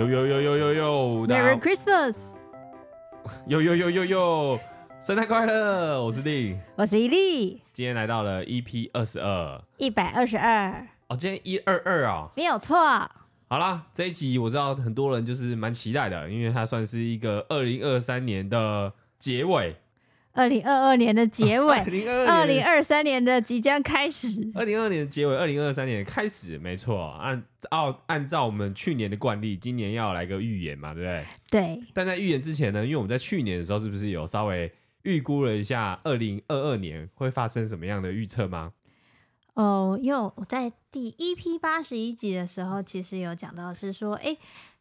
[0.00, 2.14] 呦呦呦呦呦呦，Merry Christmas！
[3.46, 4.58] 呦呦呦呦呦，
[5.02, 6.02] 圣诞快乐！
[6.02, 7.60] 我是丽，我是伊利。
[7.74, 10.86] 今天来到了 EP 二十二，一百二十二。
[11.08, 12.78] 哦，今天一二二啊，没有错。
[12.78, 19.76] 好啦，这一集我知道很多人就是蛮期待的，因为它算是一个二零二三年的结尾。
[20.32, 21.76] 二零二二年的结尾，
[22.26, 24.48] 二零二三年的即将开始。
[24.54, 27.10] 二零二二年的结尾，二零二三年开始，没错。
[27.20, 31.24] 按照按照我们去年的惯例，今年要来个预言嘛，对不对？
[31.50, 31.82] 对。
[31.92, 34.72] 但在预言之前呢，因为我们在去年的时候，是不是有稍微
[35.02, 38.72] 预估了一下二零二二年会发生什么样的预测吗？
[39.54, 44.36] 哦，因为我在第一批八十一集的时候，其实有讲到是说，哎。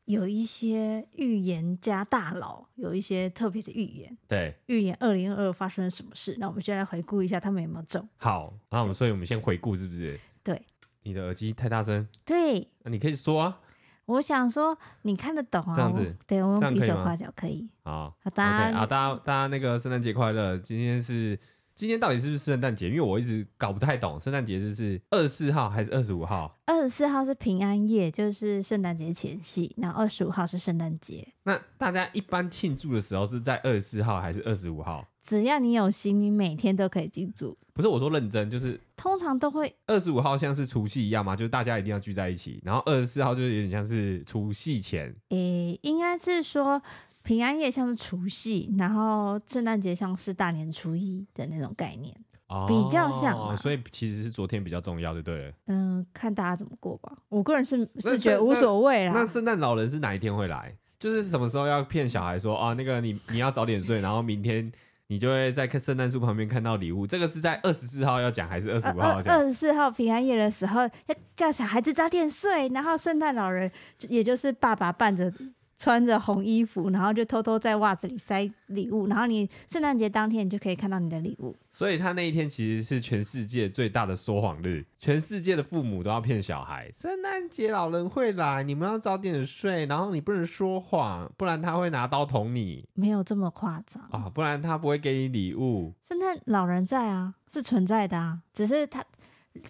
[0.09, 6.35] 有一些预言家大佬有一些特别的预言，对，预言二零二二发生了什么事？
[6.39, 8.09] 那我们先来回顾一下他们有没有中。
[8.17, 10.19] 好，那我们所以我们先回顾是不是？
[10.43, 10.59] 对，
[11.03, 12.07] 你的耳机太大声。
[12.25, 13.59] 对，那你可以说啊。
[14.05, 15.75] 我想说你看得懂啊？
[15.75, 17.69] 这样子，对，我们比手画脚可以。
[17.83, 20.57] 好，好，大家好，大家大家那个圣诞节快乐！
[20.57, 21.39] 今天是。
[21.79, 22.89] 今天到底是不是圣诞节？
[22.89, 26.59] 因为我一直搞不太懂，圣诞节是是二十四号还是二十五号？
[26.65, 31.25] 二十四号是平安夜，就是圣诞节前夕，然后二十五号是圣诞节。
[31.43, 35.07] 那大家一般庆祝的时候是在二十四号还是二十五号？
[35.23, 37.57] 只要你有心，你每天都可以庆祝。
[37.71, 45.15] 不是我说认真，就是通常都会二十五号像是除夕一样嘛，就是大家一定要聚在一起，然后二十四号就是有点像是除夕前。
[45.29, 46.81] 诶、欸，应该是说。
[47.29, 52.11] 平安夜像是除夕，然后圣诞节像是大年初一的那种概念，
[52.47, 53.55] 哦、比较像。
[53.55, 55.53] 所以其实是昨天比较重要对不，对了。
[55.67, 57.15] 嗯，看大家怎么过吧。
[57.29, 59.13] 我个人是是觉得无所谓啦。
[59.13, 60.75] 那圣诞老人是哪一天会来？
[60.97, 64.71] 就是什么时候要骗小孩说啊，那个你你要早点睡，然后明天
[65.05, 67.05] 你就会在圣诞树旁边看到礼物。
[67.05, 69.35] 这个是在二十四号要讲还是二十五号要讲？
[69.35, 73.71] 二十四号平安夜的时候要叫小孩子早点睡，然后圣诞老人
[74.07, 75.31] 也就是爸爸伴着。
[75.79, 81.55] 穿着红衣服，然后就偷偷在袜子里塞礼物，然后你圣诞节当天你就可以看到你的礼物。
[81.71, 92.85] 所以他那一天其实是全世界最大的说谎日，全世界的父母都要骗小孩，圣诞节老人会来，你们要早点睡，然后你不能说谎，不然他会拿刀捅你。
[92.93, 95.93] 没有这么夸张啊，不然他不会给你礼物。
[96.05, 99.01] 圣诞老人在啊，是存在的啊，只是他。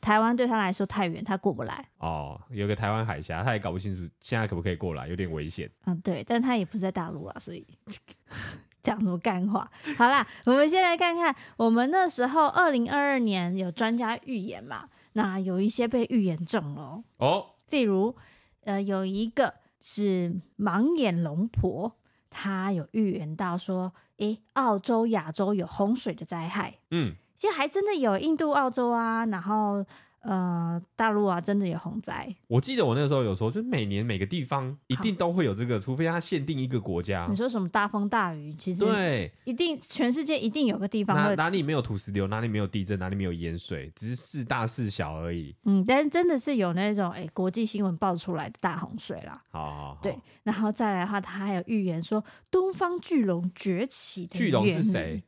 [0.02, 1.86] 台湾对他来说太远，他过不来。
[1.98, 5.70] 哦，有个台湾海峡，他也搞不清楚现在可不可以过来，有点危险。
[5.86, 7.66] 嗯，对，但他也不在大陆啊，所以
[8.82, 9.70] 讲什么干话？
[9.98, 14.90] 好啦，我们先来看看，我们那时候二零二二年有专家预言嘛？
[15.14, 17.46] 那有一些被预言中了哦。
[17.70, 18.16] 例如，
[18.64, 21.98] 呃，有一个是盲眼龙婆，
[22.30, 26.76] 他有预言到说，诶，澳洲、亚洲有洪水的灾害。
[26.92, 27.16] 嗯。
[27.40, 29.84] 其实还真的有印度、澳洲啊，然后
[30.24, 32.36] 呃大陆啊，真的有洪灾。
[32.50, 37.26] 我记得我那个时候有说，就是每年每个地方一定都会有这个，除非它限定一个国家。
[37.30, 38.54] 你说什么大风大雨？
[38.56, 45.56] 其实对，一定全世界一定有个地方哪，哪里没有土石流，哪里没有地震，哪里没有淹水，只是事大事小而已。
[45.64, 49.42] 嗯，但是真的是有那种哎国际新闻爆出来的大洪水啦。
[49.50, 50.14] 好好好，对，
[50.44, 54.38] 然后再来的话，他还有预言说东方巨龙崛起的。
[54.38, 55.24] 巨龙是谁？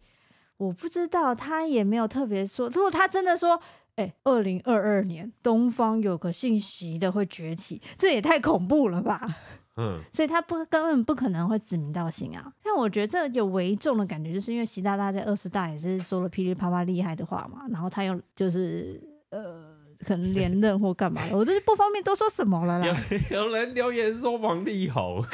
[0.62, 2.70] 我不知道，他也没有特别说。
[2.70, 3.60] 如果他真的说，
[3.96, 9.20] 哎、欸，二零二二年东方有个姓习的会崛起，这也太恐怖了吧？
[9.78, 12.54] 嗯，所以他不根本不可能会指名道姓啊。
[12.64, 19.02] 但我觉得这有为重的感觉，就是因为习大大在二十大也是说了噼里啪啦厉害的话嘛，然后他又就是
[19.32, 19.74] 呃，
[20.06, 22.86] 可能连 任或干嘛的，我这是不方便多说什么了啦。
[22.86, 22.96] 有
[23.48, 25.26] 有人留言说王力宏，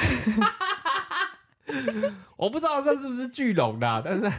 [2.38, 4.32] 我不知道这是不是巨龙的、啊，但是。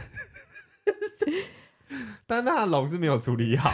[2.26, 3.70] 但那龙是没有处理好，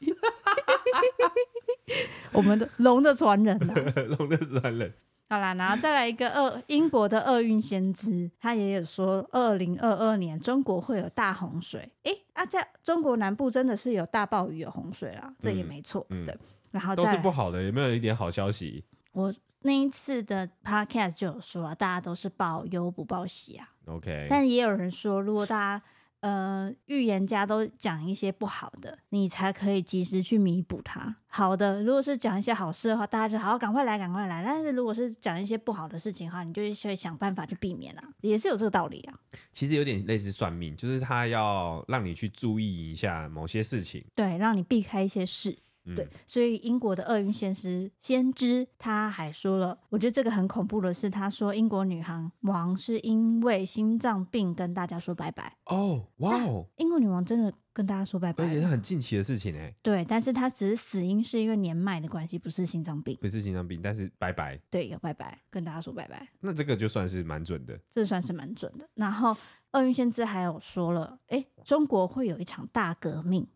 [2.32, 3.74] 我们的龙的传人啊，
[4.18, 4.92] 龙的传人。
[5.28, 11.90] 好啦，然后再来一个厄英国的厄运先知，他也有说，二零二二年中国会有大洪水。
[12.02, 16.06] 诶，啊，在中国南部真的是有大暴雨、有洪水啦，这也没错。
[16.10, 16.36] 嗯，对。
[16.70, 18.84] 然后都是不好的，有没有一点好消息？
[19.12, 23.66] 我那一次的 podcast 就有说啊，大家都是报忧不报喜啊。
[23.86, 25.82] OK，但也有人说，如果大家
[26.22, 31.16] 呃，预言家都讲一些不好的，你才可以及时去弥补它。
[31.26, 34.44] 好的，如果是讲一些好事的话，大家就好好赶快来，赶快来。
[34.44, 39.18] 但是如果是讲一些不好的事情的话，你就会想办法去避免啦，也是有这个道理啊。
[39.52, 45.58] 其实有点类似算命，就是他要让你去注意一下某些事情，对，让你避开一些事。
[45.84, 55.56] 嗯、对，所以英国的厄运先知先知他还说了，我觉得这个很恐怖的是，他说英国女航王是因为心脏病跟大家说拜拜。
[55.66, 59.74] 哦，哇哦，英国女王真的跟大家说拜拜，而且是很近期的事情哎。
[59.82, 64.56] 对，但是她只是死因是因为年迈的关系，不是心脏病，不是心脏病，但是拜拜。
[64.70, 66.28] 对，有拜拜，跟大家说拜拜。
[66.40, 68.88] 那这个就算是蛮准的，这算是蛮准的。
[68.94, 69.36] 然后
[69.72, 73.46] 厄运先知还有说了，哎，中国会有一场大革命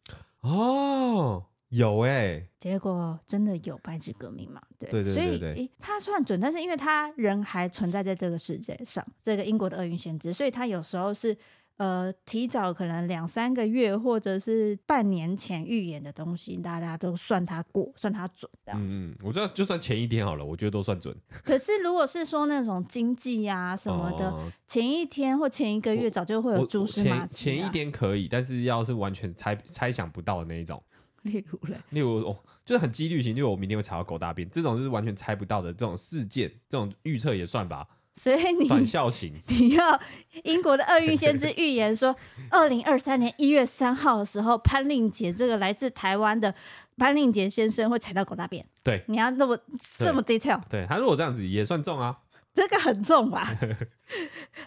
[0.40, 1.44] 哦。
[1.76, 4.60] 有哎、欸，结果真的有白纸革命嘛？
[4.78, 11.36] 对，对对对对，所以诶，他算准，但是因为他人还存在在这个世界上，这个英国的厄运先知，所以他有时候是
[11.76, 18.96] 呃提早可能两三个月或者是半年前预言的东西，大家都算他过，算他准这样子。
[18.96, 21.14] 嗯，我觉得就算前一天好了，我觉得都算准。
[21.44, 30.82] 可是如果是说那种经济啊什么的，哦、前一天或前一个月早就会有蛛丝马迹、前一天可以，但是要是完全猜猜想不到的那一种。
[31.32, 37.86] 例如嘞，例如哦，就是很几率型，例如我明天会踩到狗大便，这种就是完全猜不到的这种事件，这种预测也算吧。
[38.14, 40.00] 所以你反校型， 你要
[40.44, 42.16] 英国的厄运先知预言说，
[42.50, 46.54] 二零二三年一月三号的时候，潘令杰这个来自台湾的
[46.96, 48.64] 潘令杰先生会踩到狗大便。
[48.82, 49.58] 对，你要那么
[49.98, 50.62] 这么 detail。
[50.70, 52.20] 对，他如果这样子也算中啊，
[52.54, 53.54] 这个很重吧？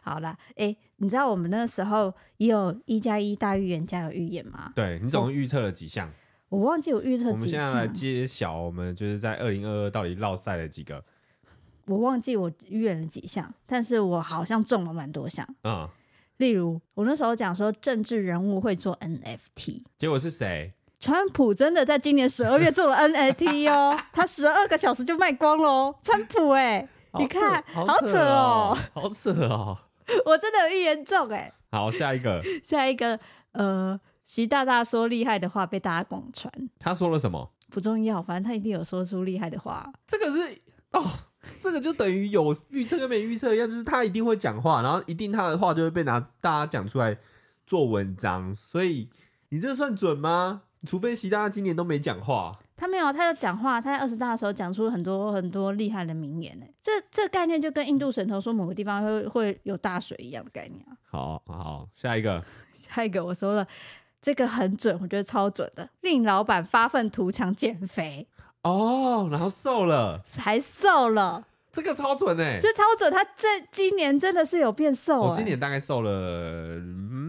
[0.04, 4.72] 好啦，哎、欸，你知道我们那时候也有一加一大预言家有预言吗？
[4.76, 6.14] 对，你总共预测了几项？
[6.50, 7.34] 我忘记我预测几项。
[7.34, 11.04] 我们现在来揭晓，我们就是在二零二二到底落赛了几个？
[11.86, 15.48] 我忘记我预言了几项，但是我好像中了蛮多项。
[15.64, 15.88] 嗯，
[16.38, 20.74] 例如我那时候讲说政治人物会做 NFT，结果是谁？
[21.00, 25.96] 川普真的在今年十二月做了 NFT 哦，他十二个小时就卖光了。
[26.04, 29.78] 川普哎、欸，你看好扯哦，好扯哦，
[30.26, 31.54] 我真的有预言中哎、欸。
[31.72, 33.20] 好，下一个， 下一个，
[33.54, 34.00] 呃。
[34.30, 37.52] 习大大说厉害的话被大家广传，他说了什么？
[37.72, 39.92] 不重要，反正他一定有说出厉害的话。
[40.06, 40.56] 这个是
[40.92, 41.04] 哦，
[41.58, 47.18] 这个就等于有预测跟没预测一样，就是他一定会讲话，然后一定他的话就会被拿大家讲出来
[47.66, 48.56] 做文章。
[48.56, 49.10] 所以
[49.50, 50.62] 你这算准吗？
[50.86, 56.68] 除非习大大今年都没讲话，他没有，他有讲话，他在二十大的时候讲出很多很多厉害的名言呢。
[56.84, 60.94] 这这概念就跟印度神童说某个地方会会有大水一样的概念啊。
[61.10, 62.46] 好好，下一个，
[62.78, 63.68] 下一个我说了。
[64.22, 68.28] 这个很准，我觉得超准的，令老板发愤图强减肥
[68.64, 77.29] 哦，然后瘦了，还瘦了，这个超准哎，这超准，他这今年真的是有变瘦，我、哦、今年大概瘦了嗯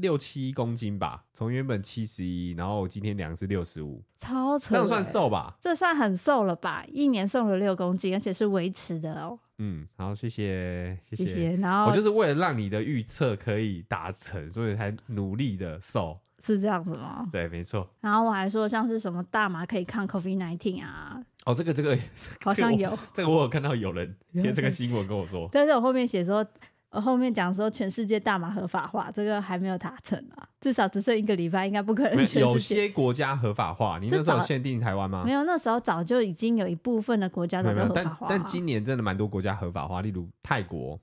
[0.00, 5.56] 六七公斤吧，从原本七十一，然后我今天量是六十五，超扯，这样算瘦吧？
[5.60, 6.84] 这算很瘦了吧？
[6.88, 9.38] 一年瘦了六公斤，而且是维持的哦。
[9.58, 11.24] 嗯，好，谢谢，谢谢。
[11.24, 17.28] 谢谢，然后我就是为了让你的预测可以达成，所以才努力的瘦，是这样子吗？
[17.30, 17.88] 对，没错。
[18.00, 21.22] 然后我还说，像是什么大麻可以抗 COVID nineteen 啊？
[21.44, 21.98] 哦，这个 这个
[22.42, 26.46] 好像有，这个我有看到有人贴这个新闻跟我说，但是我后面写说。
[26.90, 32.18] 我后面讲说全世界大麻合法化，这个还没有达成啊，至少只剩一个礼拜，应该不可能。
[32.34, 35.22] 有些国家合法化，你那时候限定台湾吗？
[35.24, 38.26] 没有，那时候早就已经有一部分的国家都合法化。
[38.28, 40.98] 但但今年真的蛮多国家合法化，例如泰国，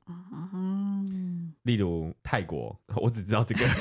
[0.53, 3.65] 嗯，例如泰国， 我只知道这个。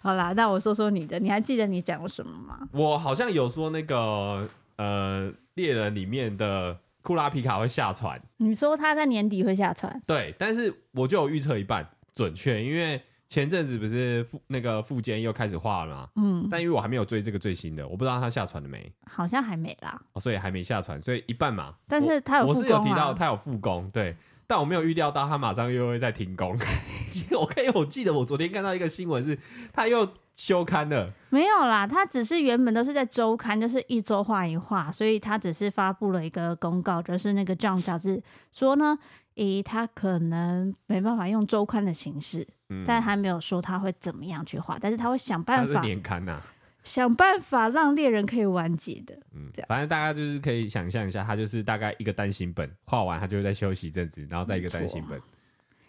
[0.00, 2.66] 好啦，那我说说你的，你还记得你讲过什么吗？
[2.72, 6.78] 我好像有说那个呃猎人里面的。
[7.06, 10.02] 库拉皮卡会下船，你说他在年底会下船？
[10.04, 21.76] 对，但是我就有预测一半准确，因为前阵子不是副那个副监又开始画了嘛，嗯，但因为我还没有追这个最新的，我不知道他下船了没，好像还没啦，哦，所以还没下船，所以一半嘛。
[21.86, 26.56] 但是他有我是有提到他有复工，对，但我没有预料到他马上又会再停工。
[27.32, 29.38] 我看，我记得我昨天看到一个新闻是，
[29.72, 30.08] 他又。
[30.36, 31.06] 休刊了？
[31.30, 38.22] 没有啦，他只是原本都是在周刊，就是一周画一画，所以他只是发布了一个公告，就是那个 Jump 杂志
[38.52, 38.98] 说呢，
[39.36, 46.42] 诶，他可能没办法用周刊的形式，嗯、但还没有说他会怎么样去画，但是他会想办法年刊呐、啊，
[46.86, 55.20] 想办法让猎人可以完结的，嗯，反正大家就是可以想象一下，他就是大概一个单行本画完，他就会再休息一阵子，然后再一个单行本。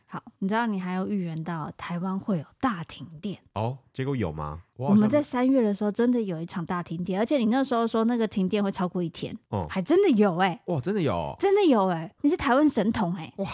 [0.09, 3.77] 好，你知道你还有预言到台湾会有大停电哦？
[3.93, 4.61] 结果有吗？
[4.77, 10.73] 我们在三月的时候真的有一场大停电，而且你那时候说那个停电会超过一天，哦，还真的有哎、欸！
[10.73, 12.15] 哇，真的有，真的有哎、欸！
[12.21, 13.33] 你是台湾神童哎、欸！
[13.43, 13.49] 哇，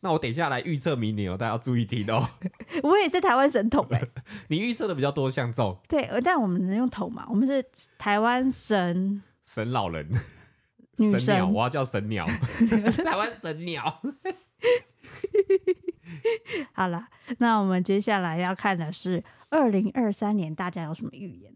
[0.00, 2.28] 那我等一下来预测明年哦，大家要注意听哦。
[2.82, 4.08] 我也是台湾神童哎、欸，
[4.48, 7.26] 你预测的比较多像中，对，但我们能用头嘛？
[7.28, 7.64] 我们是
[7.98, 10.10] 台湾神神老人，
[10.96, 14.00] 神鸟，我要叫神鸟，台湾神鸟。
[16.72, 17.06] 好了，
[17.38, 21.52] 那我们接下来要看的是二零二三年大家有什么预言？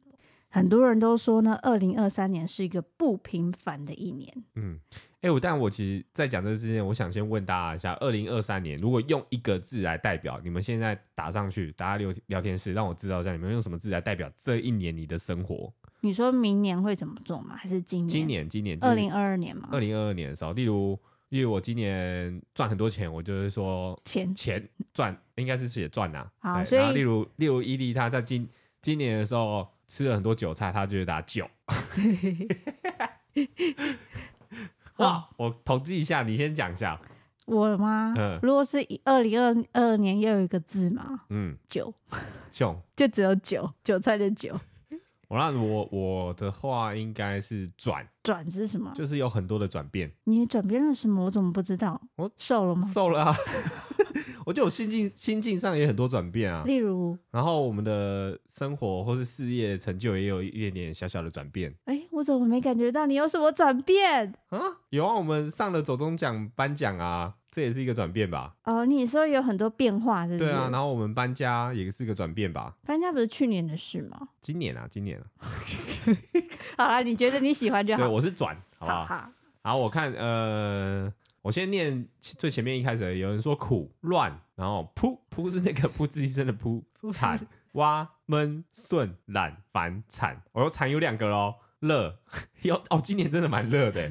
[0.51, 4.33] 很多人都说呢，二零二三年是一个不平凡的一年。
[4.55, 4.79] 嗯，
[5.25, 15.73] 哎、欸，我但我其实，在讲这个之前，我想先问大家一下，二零二三年如果用一个字来代表，你们现在打上去，大家聊聊天室，让我知道一下，你们用什么字来代表这一年你的生活？
[16.01, 17.57] 你说明年会怎么做吗？
[17.57, 18.09] 还是今年？
[18.11, 19.71] 今年，今年，二零二二年吗？
[19.73, 21.01] 二零二二年的时候，例如，
[21.31, 24.63] 例如我今年赚很多钱，我就是说钱钱
[24.93, 26.31] 赚，应该是写赚呐。
[26.41, 28.47] 好，所以，例如，例如伊利他在今
[28.83, 29.67] 今年的时候。
[29.87, 31.47] 吃了很多韭菜，他就会打九。
[34.97, 35.29] 哇！
[35.37, 36.99] 我统计一下，你先讲一下。
[37.47, 38.15] 我吗？
[38.17, 38.39] 嗯。
[38.43, 41.21] 如果是二零二二年，又有一个字吗？
[41.31, 41.93] 嗯，九。
[42.53, 42.81] 熊。
[42.97, 44.59] 就只有九，韭菜的韭。
[45.29, 48.07] 我那我我的话应该是转。
[48.23, 48.93] 转是什么？
[48.95, 50.11] 就是有很多的转变。
[50.25, 51.25] 你转变了什么？
[51.25, 52.01] 我怎么不知道？
[52.17, 52.87] 我瘦了吗？
[52.93, 53.35] 瘦了啊。
[54.45, 61.75] 我觉得我心境心境上也很多转变啊，例如，然后我们的生活或是事业成就也有一点点小小的转变。
[61.85, 64.61] 哎，我怎么没感觉到你有什么转变啊？
[64.91, 68.55] 有啊，我们上了走中奖颁奖啊，这也是一个转变吧？
[68.65, 70.51] 哦，你说有很多变化，是不是？
[70.51, 72.75] 对啊，然后我们搬家也是个转变吧？
[72.87, 74.29] 搬家不是去年的事吗？
[74.41, 75.25] 今年啊，今年啊。
[76.79, 78.03] 好啦，你觉得你喜欢就好。
[78.03, 79.05] 对，我是转，好不好？
[79.05, 79.31] 好，
[79.63, 81.13] 好，我看呃。
[81.45, 86.83] 我先念最前面一开始，有人说苦乱，然后噗噗是那个噗吱一声的噗，
[87.13, 87.39] 惨
[87.73, 92.19] 挖闷顺懒烦惨，我说惨有两个喽，热
[92.63, 94.11] 有 哦，今年真的蛮热的，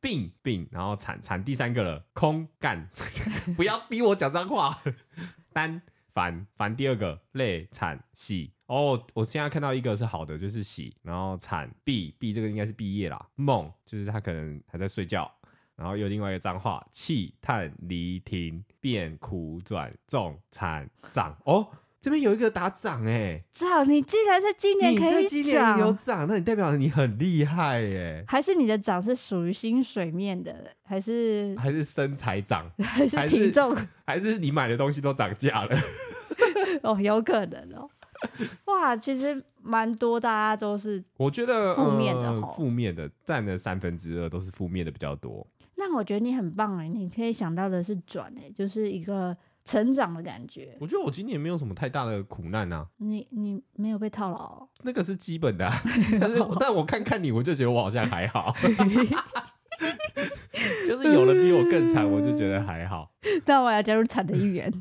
[0.00, 2.90] 病病，然后惨惨第三个了，空干，
[3.56, 4.82] 不要逼我讲脏话，
[5.52, 5.80] 单
[6.12, 8.52] 烦烦第二个，累惨喜。
[8.66, 15.32] 哦，我现在看到一个是好的，就是喜，然后惨毕毕这个应该是毕业啦，梦就是他可能还在睡觉。
[15.78, 21.68] 然后有另外一个脏话，气叹离停变苦转重惨涨哦，
[22.00, 23.88] 这边有一个打涨哎，涨！
[23.88, 28.24] 你竟然在今年可以涨，今年有涨，那你代表你很厉害哎？
[28.26, 35.78] 还是你的涨是属于薪水面的，还是还是身材涨， 还是体重，还是，还是你买的东西都涨价了？
[36.82, 37.88] 哦，有可能哦。
[38.64, 45.46] 哇，其实蛮多，大家都是我觉得负面的，负面的占了三分之二，都是负面的比较多。
[45.78, 50.76] 那我觉得你很棒哎，你可以想到的是转哎，就是一个成长的感觉。
[50.80, 52.86] 我觉得我今年没有什么太大的苦难啊。
[52.96, 54.66] 你你没有被套牢？
[54.82, 55.74] 那个是基本的啊，
[56.20, 58.54] 但是但我看看你，我就觉得我好像还好。
[60.86, 63.12] 就是有人比我更惨，我就觉得还好。
[63.46, 64.72] 那我要加入惨的一员。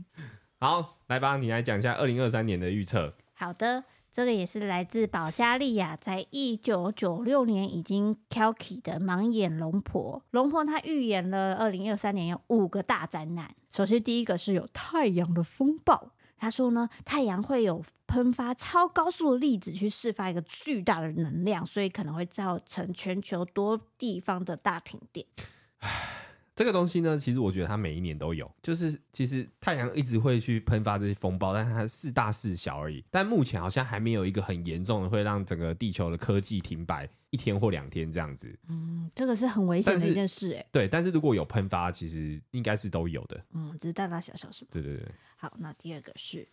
[0.60, 3.14] 好，来吧，你来讲一下二零二三年的预测。
[3.38, 3.84] 好的。
[4.10, 10.24] 这个也是来自保加利亚，在一九九六年已经 Kalki 的盲眼龙婆。
[10.32, 13.54] 龙婆她预言了二零二三年有五个大灾难。
[13.70, 25.28] 首先第一个是有太阳的风暴，他说呢，太阳会有喷发超高速的粒子去释放一个巨大的能量，所以可能会造成全球多地方的大停电。
[26.58, 33.06] 这个东西呢，其实我觉得它每一年都有，就是其实太阳一直会去喷发这些风暴，但是它是大是小而已。
[33.12, 38.52] 但目前好像还没有一个很严重的，会让整个地球的科技停摆一天或两天这样子。
[38.70, 40.66] 嗯，这个是很危险的一件事，哎。
[40.72, 43.40] 对，但是如果有喷发，其实应该是都有的。
[43.54, 44.72] 嗯，只是大大小小是吧？
[44.74, 45.08] 对对对。
[45.36, 46.48] 好，那第二个是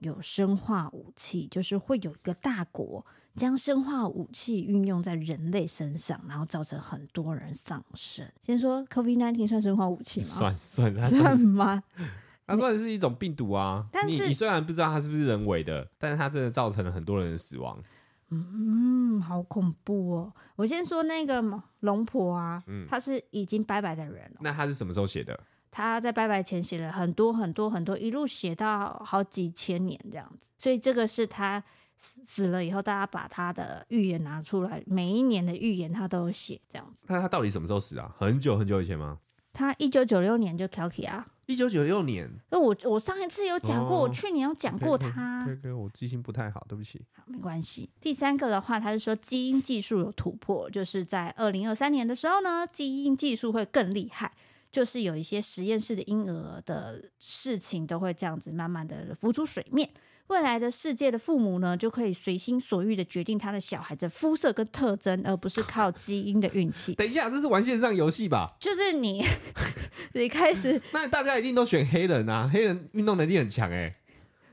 [0.00, 3.06] 有生化武器，就是会有一个大国。
[3.36, 8.24] 将生化武器运用在人类身上，然后造成很多人丧生。
[8.40, 10.26] 先说 COVID-19 算生化武器吗？
[10.26, 11.82] 算算算，算吗？
[12.46, 13.86] 它算是一种病毒啊。
[13.90, 17.82] 但是你，你虽然不知道它是不是人为的，但是它真的造成了很多人的死亡。
[18.30, 20.32] 嗯，好恐怖哦！
[20.56, 21.42] 我先说那个
[21.80, 24.36] 龙婆啊，嗯，他是已经拜拜的人了。
[24.40, 25.38] 那他是什么时候写的？
[25.70, 30.50] 他在拜拜前写了很多很多很多，一路写到好几千年这样子。
[30.56, 31.62] 所以这个是他。
[31.98, 37.04] 死了以后，大家把他的预言拿出来，每一年的预言他都有写这样子。
[37.08, 38.14] 那他到底什么时候死啊？
[38.18, 39.18] 很久很久以前吗？
[39.52, 41.26] 他一九九六年就 Kalki 啊。
[41.46, 42.30] 一九九六年？
[42.50, 45.44] 那我我上一次有讲过，哦、我去年有讲过他。
[45.44, 47.04] 对对，我记性不太好，对不起。
[47.12, 47.90] 好，没关系。
[48.00, 54.32] 第三个的话，他是说基因技术有突破，就是在二零二三年的时候呢，基因技术会更厉害，
[54.72, 59.90] 就是有一些实验室的婴儿的事情都会这样子慢慢的浮出水面。
[60.28, 66.94] 未来的世界的父母呢，就可以随心所欲的决定他的小孩子肤色跟特征，而不是靠基因的运气。
[66.96, 68.54] 等一下，这是玩线上游戏吧？
[68.58, 69.22] 就是你，
[70.14, 72.48] 你开始，那大家一定都选黑人啊？
[72.52, 73.96] 黑人运动能力很强哎、欸。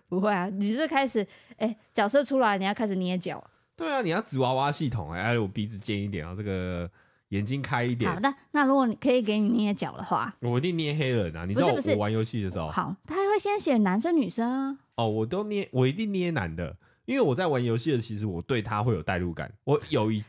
[0.10, 1.22] 不会啊，你是开始
[1.58, 3.42] 哎、欸，角色出来，你要开始捏脚。
[3.78, 6.92] 对啊，你要纸娃娃系统哎、欸，我鼻子尖一点啊，这个
[7.32, 8.10] 眼睛开一点。
[8.10, 11.46] 好，那那如果你可以给你捏脚的话，我一定捏黑人啊！
[11.46, 14.78] 你知道我，玩游戏的时候，好，他还会先写男生女生啊。
[14.96, 16.78] 哦，我都捏，我一定捏男的。
[17.06, 19.52] 因为我在玩游戏的，其实我对他会有代入感。
[19.66, 20.24] 我有一，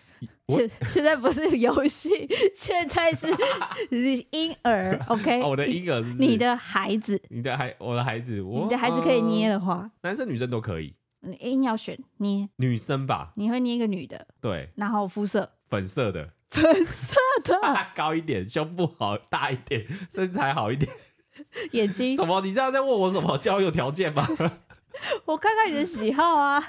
[0.49, 2.09] 现现在不是游戏，
[2.55, 3.29] 现在是
[4.31, 4.99] 婴儿。
[5.07, 10.95] OK，、哦、我的婴儿是是，你的孩子，你的孩，我的孩子，我你的孩子可以捏的话，男生女生都可以。
[11.21, 13.33] 你硬要选捏女生吧？
[13.37, 17.59] 你会捏一个女的，对，然后肤色粉色的，粉色的，
[17.95, 20.91] 高一点，胸部好大一点，身材好一点，
[21.73, 22.41] 眼睛什么？
[22.43, 24.27] 你这样在问我什么交友条件吗？
[25.25, 26.63] 我看看你的喜好啊，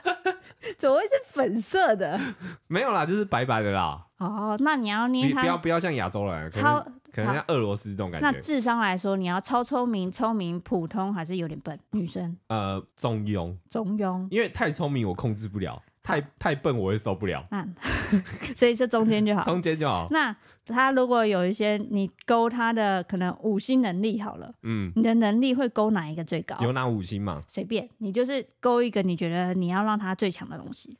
[0.77, 2.19] 怎么会是粉色的？
[2.67, 4.07] 没有啦，就是白白的啦。
[4.17, 6.79] 哦，那你要捏他，不要不要像亚洲人，超
[7.11, 8.31] 可能像俄罗斯这种感觉。
[8.31, 11.77] 那智商来说，你要超聪明、聪明、普通，还是有点笨？
[11.91, 12.35] 女生？
[12.47, 14.25] 呃，中庸，中庸。
[14.31, 17.43] 因为太聪明我控制不了，太太笨我会受不了。
[17.49, 17.65] 那
[18.55, 20.07] 所以这中间就好，中间就好。
[20.11, 26.57] 那他如果有一些你勾他的可能五星能力好了，嗯，你的能力会勾哪一个最高？
[26.61, 27.41] 有哪五星嘛？
[27.47, 30.97] 随便，你就是勾一个你觉得你要让他最强的东西。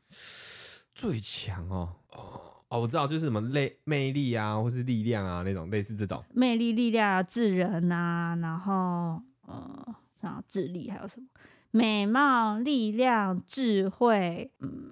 [0.96, 11.28] 最强哦哦哦，我知道，就是什么魅魅力啊，或是力量啊那种，类似这种魅力、力量啊、智人啊，然后呃，像智力还有什么
[11.76, 14.92] 美貌、力量、智慧，嗯。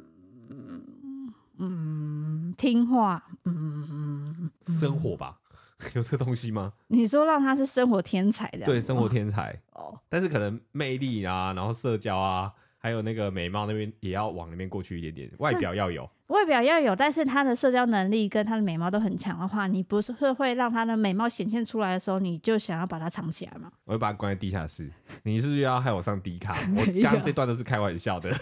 [1.64, 5.38] 嗯，听话，嗯，生活吧，
[5.94, 6.74] 有这个东西吗？
[6.88, 23.70] 你说让他是生活天才的，对，生活天才哦，但是可能魅力啊，然后社交啊，还有那个美貌那边也要往那边过去一点点，外表要有，外表要有，但是他的社交能力跟他的美貌都很强的话，你不是会会让他的美貌显现出来的时候，你就想要把它藏起来吗？
[23.84, 24.90] 我会把它关在地下室，
[25.24, 26.58] 你是不是要害我上 D 卡？
[26.76, 28.34] 我 刚刚这段都是开玩笑的。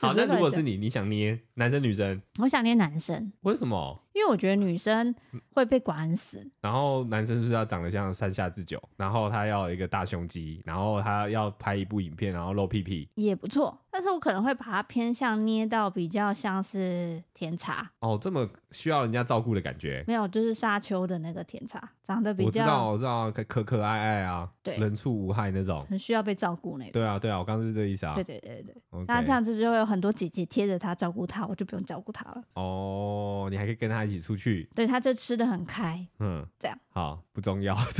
[0.00, 2.20] 好，那如果是你，你想捏男生女生？
[2.40, 3.32] 我想捏男生。
[3.42, 4.02] 为什么？
[4.20, 5.14] 因为我觉得女生
[5.54, 6.46] 会被管死。
[6.60, 8.78] 然后男生是不是要长得像山下智久？
[8.98, 13.78] 然后他要一个大胸肌，然后他要拍一部影片，然后露屁屁也不错。
[13.92, 20.04] 但是我可能会把它偏向捏到比较像是甜茶哦，这么需要人家照顾的感觉。
[20.06, 26.92] 没有，就是沙丘的那个甜茶，长得比较我知道，我知道，可可爱爱啊，对，人畜无害那种，很需要被照顾那种。
[26.92, 28.14] 对啊，对啊，我刚刚是这个意思啊。
[28.14, 28.74] 对对对对，
[29.08, 32.42] 那 Okay 这样子就会有很多姐姐贴着他照顾他，我就不用照顾他了。
[32.54, 34.68] 哦，你还可以跟他一起出去。
[34.74, 36.06] 对，他就吃的很开。
[36.18, 37.76] 嗯，这样好不重要。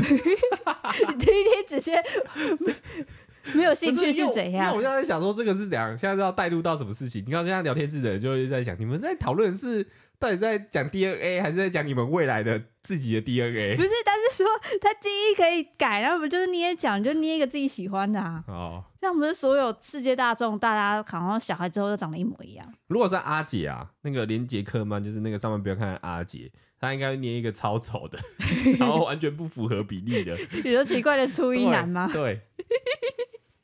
[1.09, 2.03] 你天天直接。
[3.55, 4.66] 没有兴趣是怎样？
[4.66, 5.96] 那我现在在想说，这个是怎样？
[5.96, 7.25] 现在是要带入到什么事情？
[7.27, 9.83] 你看，现在聊天室的人就会在想，你们在讨论是
[10.18, 13.77] 到底在讲 DNA，还是在讲你们未来的自己的 DNA？
[13.77, 14.46] 不是，但是说
[14.83, 18.44] 他基因可以改，然后不就是捏讲，就捏一个自己喜欢的啊。
[18.46, 22.74] 哦，这样不是所有世界大众，大家好像小孩之后都长得一模一样。
[22.88, 28.18] 如果是阿姐啊，那个连杰克曼，就是那个上面不要看阿姐，他应该会捏一个超丑的，
[28.78, 30.36] 然后完全不符合比例的。
[30.62, 32.10] 你说奇怪的初一男吗？
[32.12, 32.42] 对。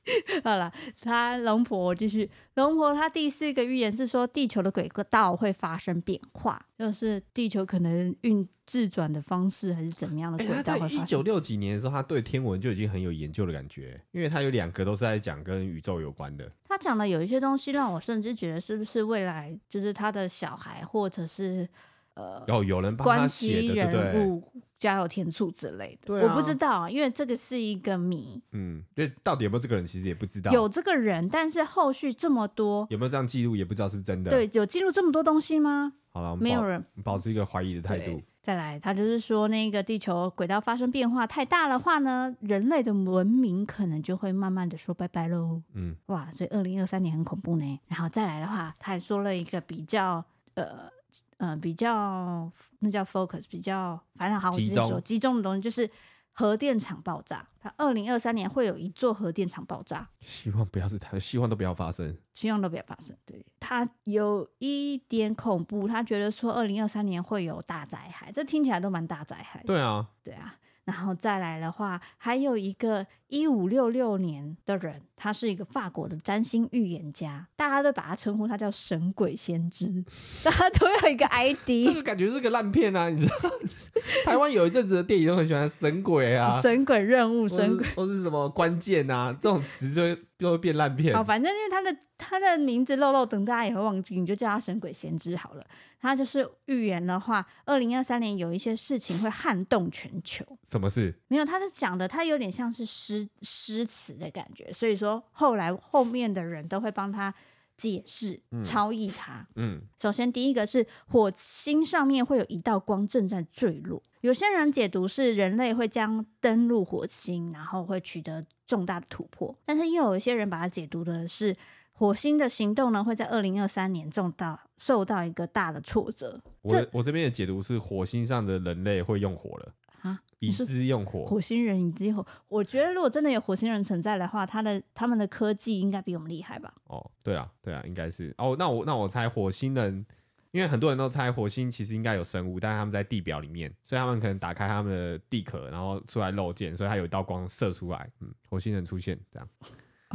[0.06, 2.30] 对 好了，他龙婆，我继续。
[2.54, 16.50] 龙婆，他第四个预言是说，地球的轨道会发生变化，就是地球可能运自转的方式，还是怎么样的轨道一九六几年的时候，他对天文就已经很有研究的感觉，因为他有两个都是在讲跟宇宙有关的。
[16.68, 21.68] 他讲的有一些东西，让我甚至觉得是不是未来就是他的小孩，或者是。
[22.16, 24.00] 呃，有有人帮他写的，对不对？
[24.00, 24.42] 关系人物
[24.78, 28.42] 加油添醋之类的，对啊，我不知道，因为这个是一个谜。
[28.52, 30.50] 嗯，因为到底有没有这个人，其实也不知道。
[30.50, 34.30] 有这个人，但是后续这么多，有没有这样记录，也不知道是不是真的。
[34.30, 35.92] 对，有记录这么多东西吗？
[36.08, 38.22] 好了，没有人保持一个怀疑的态度。
[38.40, 45.60] 再来，他就是说，那个地球轨道发生变化太大的话呢，人类的文明可能就会慢慢的说拜拜喽。
[45.74, 47.80] 嗯，哇，所以二零二三年很恐怖呢。
[47.88, 50.24] 然后再来的话，他还说了一个比较
[50.54, 50.95] 呃。
[51.38, 55.90] 嗯、呃，比较那叫 focus，比较反正好，我直接说集中的东西就是
[56.32, 57.46] 核电厂爆炸。
[57.60, 63.16] 它二零二三年会有一座核电厂爆炸，希望不要是它，希望都不要发生，希望都不要发生。
[63.24, 69.62] 对，他有一点恐怖，他觉得说二零二三年会有大灾害，这听起来都蛮大灾害。
[69.66, 70.54] 对啊，对啊。
[70.86, 80.04] 然后再来的话，还有一个一五六六年的人，他是一个法国的占星预言家，大家都把他称呼他叫神鬼先知，
[80.44, 81.86] 大家都有一个 ID。
[81.86, 83.50] 这个感觉是个烂片啊，你知道？
[84.24, 91.12] 台湾有一阵子的电影都很喜欢神鬼啊，神鬼任务，神鬼或是什么关键啊，这种词就会就会变烂片。
[91.12, 95.66] 好，反正因为他的他的名字漏漏等大家也会忘记，你就叫他神鬼先知好了。
[95.98, 100.44] 他就是预言的话，二零二三年有一些事情会撼动全球。
[100.68, 101.14] 什么事？
[101.28, 107.34] 没有，他是讲的，他有点像是诗诗词的感觉，所以说后来后面的人都会帮他
[107.76, 109.46] 解释、嗯超译他。
[109.56, 114.00] 嗯，首先，第一个是火星上面会有一道光正在坠落。
[114.20, 119.56] 有些人解读是人类会将登陆火星，然后会取得重大的突破。
[119.64, 121.54] 但是又有一些人把它解读的是
[121.98, 126.38] 火星的行动呢，会在二零二三年重到受到一个大的挫折。
[126.60, 129.72] 我我这边的解读是火星上的人类会用火了。
[130.02, 132.24] 啊，已知用火，火星人已知火。
[132.48, 136.70] 我觉得如果真的有火星人存在的话，他的他们的科技应该比我们厉害吧？
[136.84, 138.34] 哦，对啊，对啊，应该是。
[138.36, 140.04] 哦，那我那我猜火星人，
[140.50, 148.08] 因为很多人都猜火星其实应该有生物，但是他们在地表里面，所以他们可能打开他们的地壳，然后出来露剑，所以它有一道光射出来。
[148.20, 149.48] 嗯，火星人出现这样。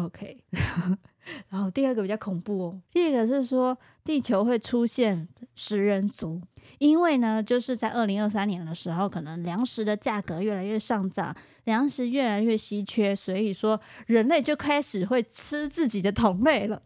[0.06, 0.44] OK，
[1.50, 2.82] 然后第二个比较恐怖哦。
[2.92, 6.42] 第一个是说地球会出现食人族，
[6.80, 11.36] 因为呢，就是在二零二三年的时候，可能粮食的价格越来越上涨，
[11.66, 16.82] 粮食越来越稀缺，所以说人类就开始会吃自己的同类了。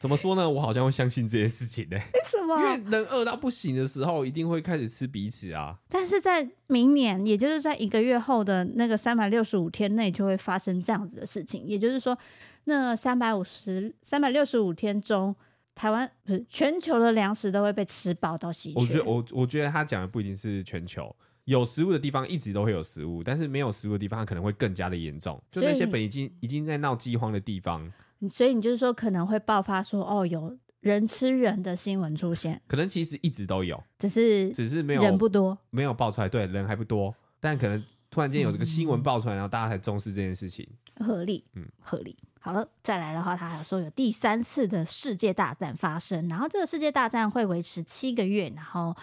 [0.00, 0.48] 怎么说呢？
[0.48, 2.02] 我好像会相信这件事情呢、欸。
[2.14, 2.56] 为什么？
[2.56, 5.78] 因为人饿到不行的时候，一定会开始吃彼此啊。
[5.90, 11.66] 但是在明年，也就是在一个月后的那个三百六十五天内，就会发生这样子的事情。
[11.66, 12.16] 也就是说，
[12.64, 15.36] 那三百五十、三百六十五天中，
[15.74, 18.80] 台湾不是全球的粮食都会被吃饱到稀缺。
[18.80, 25.38] 我觉得，我我觉得他讲的不一定是全球，有食物的地方一直都会有食物，但是没有食物的地方，它可能会更加的严重。
[25.50, 27.92] 就那些本已经已经在闹饥荒的地方。
[28.28, 42.16] 所以你就是说可能会爆发说哦，有人吃人的新闻出现，可能其实一直都有，只是只是没有人不多，没有爆出来，对，人还不多，但可能突然间有这个新闻爆出来，嗯、然后大家才重视这件事情，合理，嗯，合理。
[42.42, 48.96] 好了，再来的话，他还有说有第三次的世界大战发生，然后这个世界大战会维持七个月，然后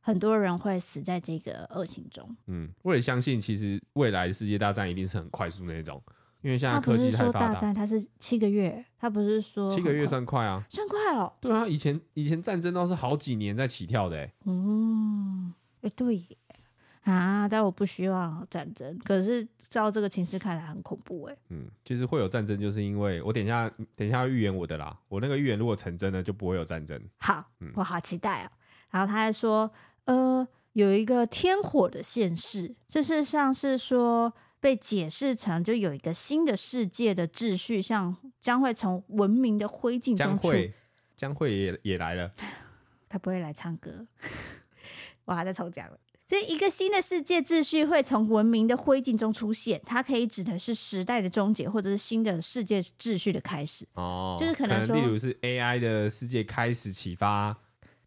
[0.00, 2.36] 很多人会死在这个恶行中。
[2.48, 6.02] 嗯，我也相信，其实未来世界大战一定是很快速那种。
[6.42, 11.32] 因为现在科技太发达，他不是说大战，他是七个月，他不是说七个月算快啊，算快哦。
[11.40, 16.26] 对啊，以前以前战争都是好几年在起跳的，嗯，哎，对
[17.04, 21.36] 啊，但我不希望战争，可是照这个情势看来很恐怖哎。
[21.50, 27.00] 嗯，其实会有战争，就是因为我等一下等一下要预言我的啦，我那个预言如果成真了，就不会有战争。
[27.18, 28.50] 好，我好期待哦。
[28.90, 29.70] 然后他还说，
[30.06, 34.32] 呃，有一个天火的现世，就是像是说。
[34.62, 40.52] 被解释成就有一个新的世界的秩序，像将会从文明的灰烬中出。
[41.16, 42.30] 将会，也也来了。
[43.10, 44.06] 他不会来唱歌，
[45.24, 45.98] 我还在抽奖了。
[46.26, 53.84] 这一个新的世界秩序会从文明的灰烬中出现，它可以指的是时代的终结，或者是新的世界秩序的开始。
[53.94, 57.58] 哦，就是可能说，可能例如是 AI 的世界开始启发。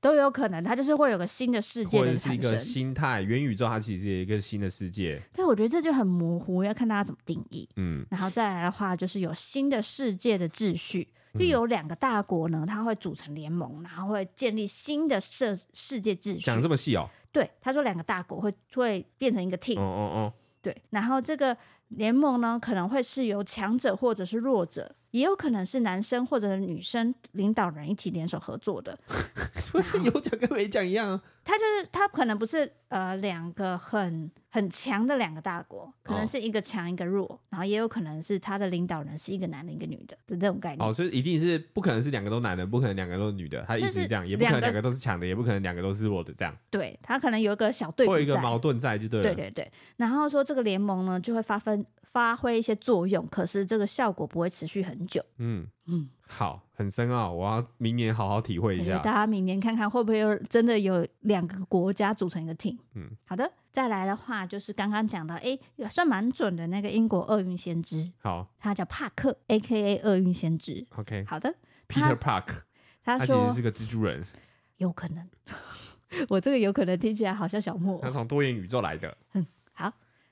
[0.06, 3.24] 都有可能，它就是会有个新的世界的产生，或者是一个心态。
[3.24, 5.20] 元宇宙它其实有一个新的世界。
[5.34, 7.68] 对，我觉得这就很模糊，要看大家怎么定义。
[7.78, 11.08] 嗯，然后再来的话，就是有新的世界的秩序，
[11.39, 16.41] 就有两个大国呢，它会组成联盟，然后会建立新的世世界秩序。
[16.41, 17.10] 讲这么细哦？
[17.32, 19.80] 对，他说两个大国会会变成一个 team。
[19.80, 20.34] 哦哦哦。
[20.62, 24.96] 对，然后这个联盟呢，可能会是由强者或者是弱者。
[25.15, 28.99] 也有可能是男生或者女生领导人一起联手合作的，
[29.71, 31.21] 不是有讲跟没讲一样啊？
[31.45, 40.86] 他就是他可能不是呃两个很很强的两个大国，可能是一个强一个弱，哦、然后也有可能是他的领导人是一个男的一个女的的那种概念。
[40.86, 46.54] 哦，所以一定是不可能是两个都男的，不可能两个都是女的，他意思是这样，也不可能两个都是强的，也不可能两个都是弱的这样。
[46.69, 49.34] 对，他可能有一个小对比，会有一个矛盾在，就对了。
[49.34, 51.86] 对对对，然后说这个联盟呢就会发分。
[52.15, 55.05] 发挥一些作用，可是这个效果不会持续很久。
[55.38, 58.98] 嗯嗯，好，很深奥，我要明年好好体会一下。
[59.00, 62.78] 大家明年看看会不会有真的有两个国家组成一个 team。
[62.94, 65.58] 嗯，好的，再来的话就是刚刚讲的，哎，
[65.89, 68.12] 算蛮准的那个英国厄运先知。
[68.18, 69.98] 好，他叫帕克，A.K.A.
[70.00, 70.86] 厄运先知。
[70.96, 71.54] OK，好的
[71.88, 72.46] ，Peter Park，
[73.04, 74.26] 他，他，他其实是个蜘蛛人。
[74.78, 75.30] 有可能，
[76.30, 78.00] 我这个有可能听起来好像小莫。
[78.02, 79.15] 他从多元宇宙来的。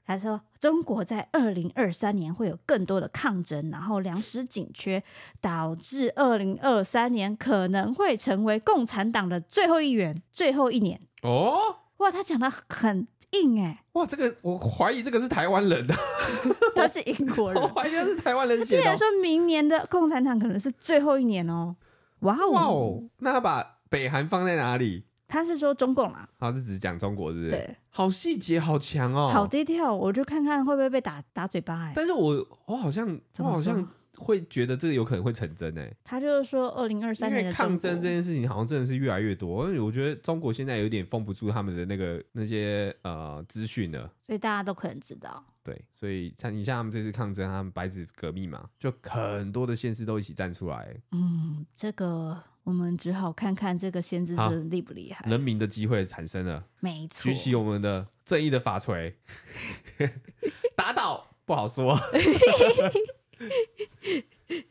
[0.06, 5.02] 他说：“中国在二零二三年会有更多的抗争，然后粮食紧缺，
[5.40, 11.58] 导致二零二三年可能会成为共产党的最后一元，最后一年。”哦，
[11.98, 13.80] 哇，他讲的很硬哎、欸！
[13.94, 15.96] 哇，这个我怀疑这个是台湾人的，
[16.76, 18.60] 他是英国人，我怀疑他是台湾人。
[18.60, 21.76] 他竟然说明年的共产党可能是最后一年哦！
[22.20, 25.06] 哇哦，哇哦，那他把北韩放在哪里？
[25.28, 27.50] 他是说中共啊，他是只讲中国，是不是？
[27.52, 31.94] 对，好细节，好强哦，好低调，我就看看会不会被打打嘴巴哎。
[31.96, 35.84] 但是我我好像我好像会觉得这个有可能会成真呢？
[36.04, 45.44] 他就是说，二零二三年的抗争这件事情好像真的是越来越多，因为我觉得中国现在有点封不住他们的那个那些呃资讯了，所以大家都可能知道。
[45.64, 50.94] 对，所以他你像他们这次抗争，他们白纸革命嘛，就很多的县市都一起站出来。
[51.14, 55.30] 嗯，这个我们只好看看这个先知是厉不厉害。
[55.30, 59.16] 人民的机会产生了，没错，举起我们的正义的法锤，
[60.76, 62.00] 打倒不好说。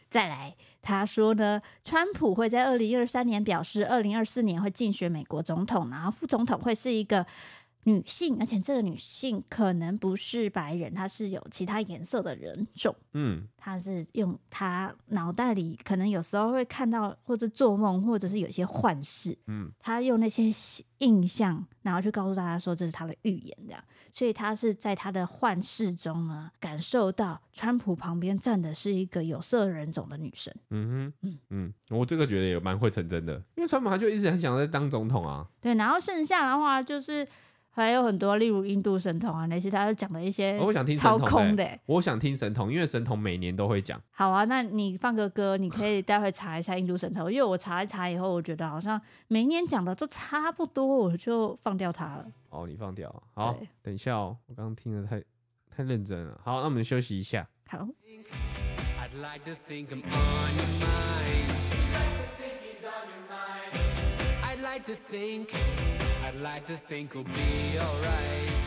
[0.08, 7.26] 再来，他说呢，川普会在二零二三年表示，二零二四年会竞选美国总统，然后副总统会是一个。
[7.84, 12.94] 女性，而且这个女性可能不是白人，她是有其他颜色的人种。
[13.14, 19.36] 嗯，她是用她脑袋里可能有时候会看到或者做梦，或者是有些幻视。
[19.48, 20.44] 嗯，她用那些
[20.98, 23.82] 印象，然后去告诉大家说这是她的预言，这样。
[24.12, 30.54] 所以她是在她的幻视中呢，感受到川普旁边站的是一个有色人种的女生。
[30.70, 35.44] 嗯哼，嗯嗯，我这个觉得也蛮会成真的，因为川普他就一直很想在当总统啊。
[35.60, 37.26] 对，然后剩下的话就是。
[37.74, 40.58] 还有很多，例如印度神童啊，那些他讲的一些
[40.94, 41.80] 操控的、欸。
[41.86, 43.98] 我想听神童，因为神童每年都会讲。
[44.10, 52.26] 好啊，那你放个歌，你可以待会查一下印度神童，因为我查一查以后，我觉得好像每年讲的都差不多，我就放掉它了。
[52.50, 53.10] 哦，你放掉。
[53.32, 55.22] 好，等一下哦，我刚刚听的太
[55.74, 56.38] 太认真了。
[56.44, 57.48] 好，那我们休息一下。
[57.68, 57.88] 好。
[66.22, 68.61] I'd like to think we'll be alright.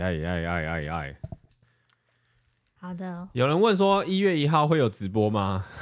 [0.00, 1.16] 哎哎哎哎哎哎！
[2.80, 3.28] 好的。
[3.32, 5.64] 有人问说一月一号会有直播吗？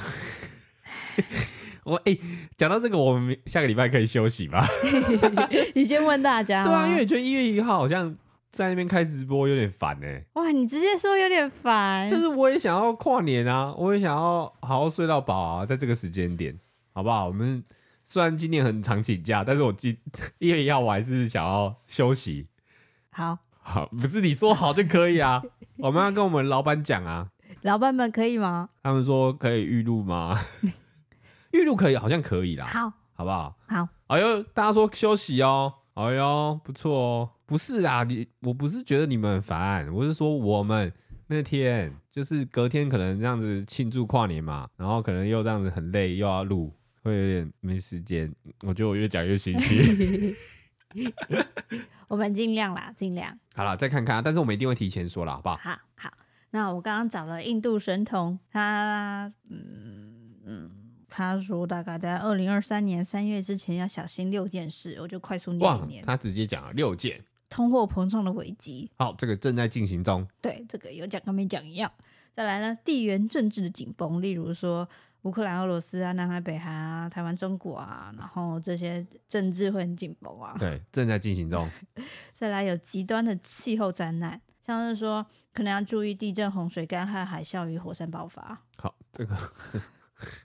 [1.84, 2.16] 我哎，
[2.56, 4.66] 讲到这个，我们下个礼拜可以休息吧？
[5.74, 6.62] 你先问大家。
[6.62, 8.14] 对啊，因为我觉得一月一号好像
[8.50, 10.22] 在那边开直播有点烦哎。
[10.34, 12.06] 哇，你直接说有点烦。
[12.08, 16.58] 就是我也想要跨年啊，我也想要好好睡到饱啊，在这个时间点，
[16.92, 17.26] 好不好？
[17.28, 17.64] 我们
[18.04, 19.96] 虽然今年很常请假，但是我今
[20.38, 22.48] 一月一号我还是想要休息。
[23.10, 23.38] 好。
[23.68, 25.42] 好，不是你说好就可以啊？
[25.76, 27.28] 我们要跟我们老板讲啊。
[27.62, 28.70] 老板们可以吗？
[28.82, 30.38] 他们说可以预录吗？
[31.52, 32.64] 预录可以，好像可以啦。
[32.64, 33.54] 好，好不好？
[33.66, 33.86] 好。
[34.06, 35.70] 哎呦，大家说休息哦。
[35.94, 37.30] 哎呦，不错哦。
[37.44, 40.90] 不是啊，你我不是觉得你们很烦，我是说我们
[41.26, 48.32] 那天就是隔天可能这样子庆祝跨年嘛，然后可能又这样子很累，又要录，会有点没时间。
[48.62, 50.34] 我觉得我越讲越心虚。
[52.08, 53.38] 我们尽量啦，尽量。
[53.54, 55.56] 好了，再看看，但是我们一定会提前说了，好不好？
[55.56, 56.10] 好好。
[56.50, 60.70] 那我刚刚找了印度神童，他嗯嗯，
[61.08, 66.04] 他说大概在二零二三年三月之前要小心六件事，我就快速念一念。
[66.04, 68.90] 他直接讲了六件：通货膨胀的危机。
[68.96, 70.26] 好，这个正在进行中。
[70.40, 71.92] 对，这个有讲跟没讲一样。
[72.32, 74.88] 再来呢，地缘政治的紧绷，例如说
[75.22, 80.54] 乌克兰、俄罗斯啊、南海、北韩啊、台湾、中国啊，然后这些政治会很紧绷啊。
[80.58, 81.68] 对，正在进行中。
[82.34, 85.26] 再来有极端的气候灾难，像是说。
[85.54, 88.56] 可能要注意地震、洪水、干旱、海啸与火山爆发。
[88.76, 89.36] 好，这个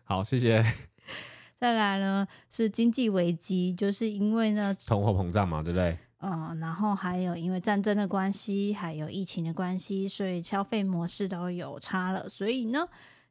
[0.03, 0.65] 好，谢谢。
[1.59, 5.99] 再来呢是经济危机，就是因为呢通货膨胀嘛，对不对？
[6.17, 12.27] 嗯，然后还有因为战争的关系，还有疫情的关系，所以消费模式都有差了。
[12.27, 12.87] 所以呢，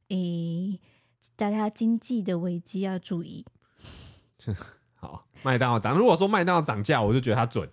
[0.07, 0.79] 诶，
[1.37, 3.45] 大家经济的危机要注意。
[4.95, 5.97] 好，麦当劳涨。
[5.97, 7.69] 如果说麦当劳涨价，我就觉得它准。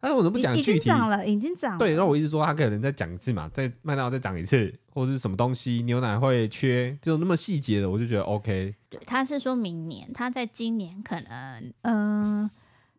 [0.00, 0.70] 但是我怎么不讲具体？
[0.72, 1.78] 已经涨了，已经涨了。
[1.78, 8.74] 对，然后我一直说他可能再讲一次嘛，再麦当劳再涨一次，或者是什么东西牛奶会缺，这种那么细节的，我就觉得 OK。
[8.90, 12.50] 对，他是说明年，他在今年可能，嗯、呃，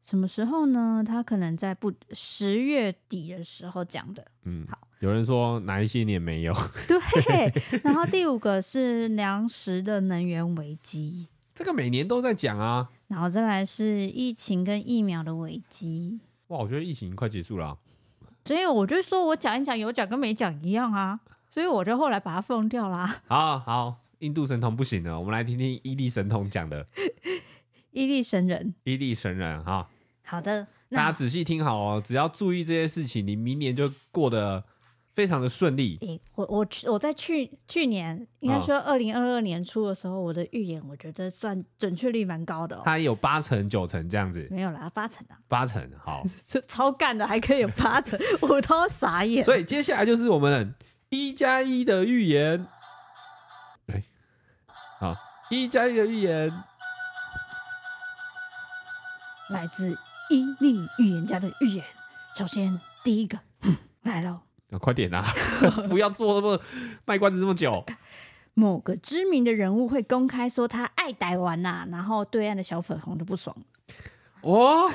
[0.01, 1.03] 什么时候呢？
[1.05, 4.25] 他可能在不十月底的时候讲的。
[4.43, 4.79] 嗯，好。
[4.99, 6.53] 有人说哪一些年没有？
[6.87, 6.99] 对。
[7.83, 12.89] 然后第五个是粮食的能源危机，这个每年都在讲啊。
[13.07, 16.19] 然后再来是疫情跟疫苗的危机。
[16.47, 17.77] 哇，我觉得疫情快结束了，啊，
[18.45, 23.21] 所以我就说我讲一讲有讲跟没讲一样啊，所以我就后来把它封掉啦。
[23.27, 26.87] 好好，印度神童不行了，我们来听听伊利神童讲的。
[27.91, 29.87] 伊利神人，伊利神人哈。
[30.23, 34.63] 好的，大家仔细听好哦，只要注意这些事情，你明年就过得
[35.15, 35.97] 非常的顺利。
[36.01, 46.23] 欸、我我我在去去年应该说二零二二年初的时候，哦、我的预言我觉得算准确率蛮高的、哦，它有八成九成这样子，没有啦，八成啊，八成好，
[46.67, 49.43] 超干的还可以有八成，我都傻眼。
[49.43, 50.75] 所以接下来就是我们
[51.09, 52.67] 一加一的预言，
[53.87, 54.03] 哎，
[54.99, 55.15] 好，
[55.49, 56.51] 一加一的预言
[59.49, 59.97] 来自
[60.29, 61.85] 伊利预言家的预言。
[62.35, 63.39] 首先第一个
[64.01, 64.44] 来喽。
[64.79, 65.33] 快点呐、啊！
[65.89, 66.61] 不要做那么
[67.05, 67.83] 卖关子这么久。
[68.53, 73.55] 某个知名的人物会公开说他爱台湾呐，然后对岸的小粉红就不爽。
[74.41, 74.89] 哦，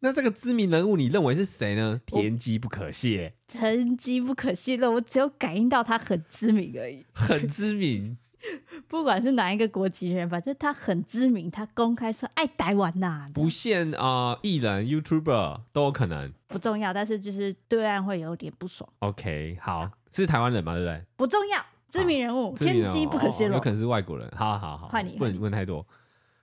[0.00, 2.00] 那这个知名人物你认为是谁呢？
[2.04, 7.06] 天机不可泄，天机不可泄露，我只有感应到他很知名而已。
[7.12, 8.16] 很知名，
[8.88, 16.32] 不管是哪一个国籍人，反正他很知名，他公开说爱台湾呐，不限啊，呃、艺人、YouTuber 都有可能。
[16.48, 18.88] 不重要，但是就是对岸会有点不爽。
[19.00, 20.74] OK，好，是台湾人吗？
[20.74, 21.02] 对不对？
[21.16, 24.30] 不重要，知名人物，天机不可泄露，有可能是外国人。
[24.36, 25.86] 好好好，换你，不能问太多。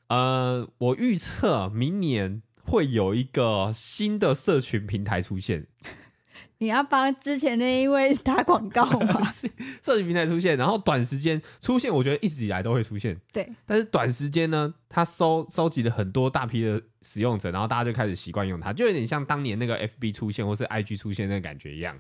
[0.08, 5.68] 呃，我预测明年会有一个新的社群平台出现。
[6.64, 9.30] 你要帮之前那一位打广告吗？
[9.84, 13.20] 社群平台出现，然后短时间出现，我觉得一直以来都会出现。
[13.34, 22.00] 对，但是短时间呢，它收收集了很多大批的使用者，然后大家就开始习惯用它，就有点像当年那个 FB 出现或是 IG 出现那个感觉一样。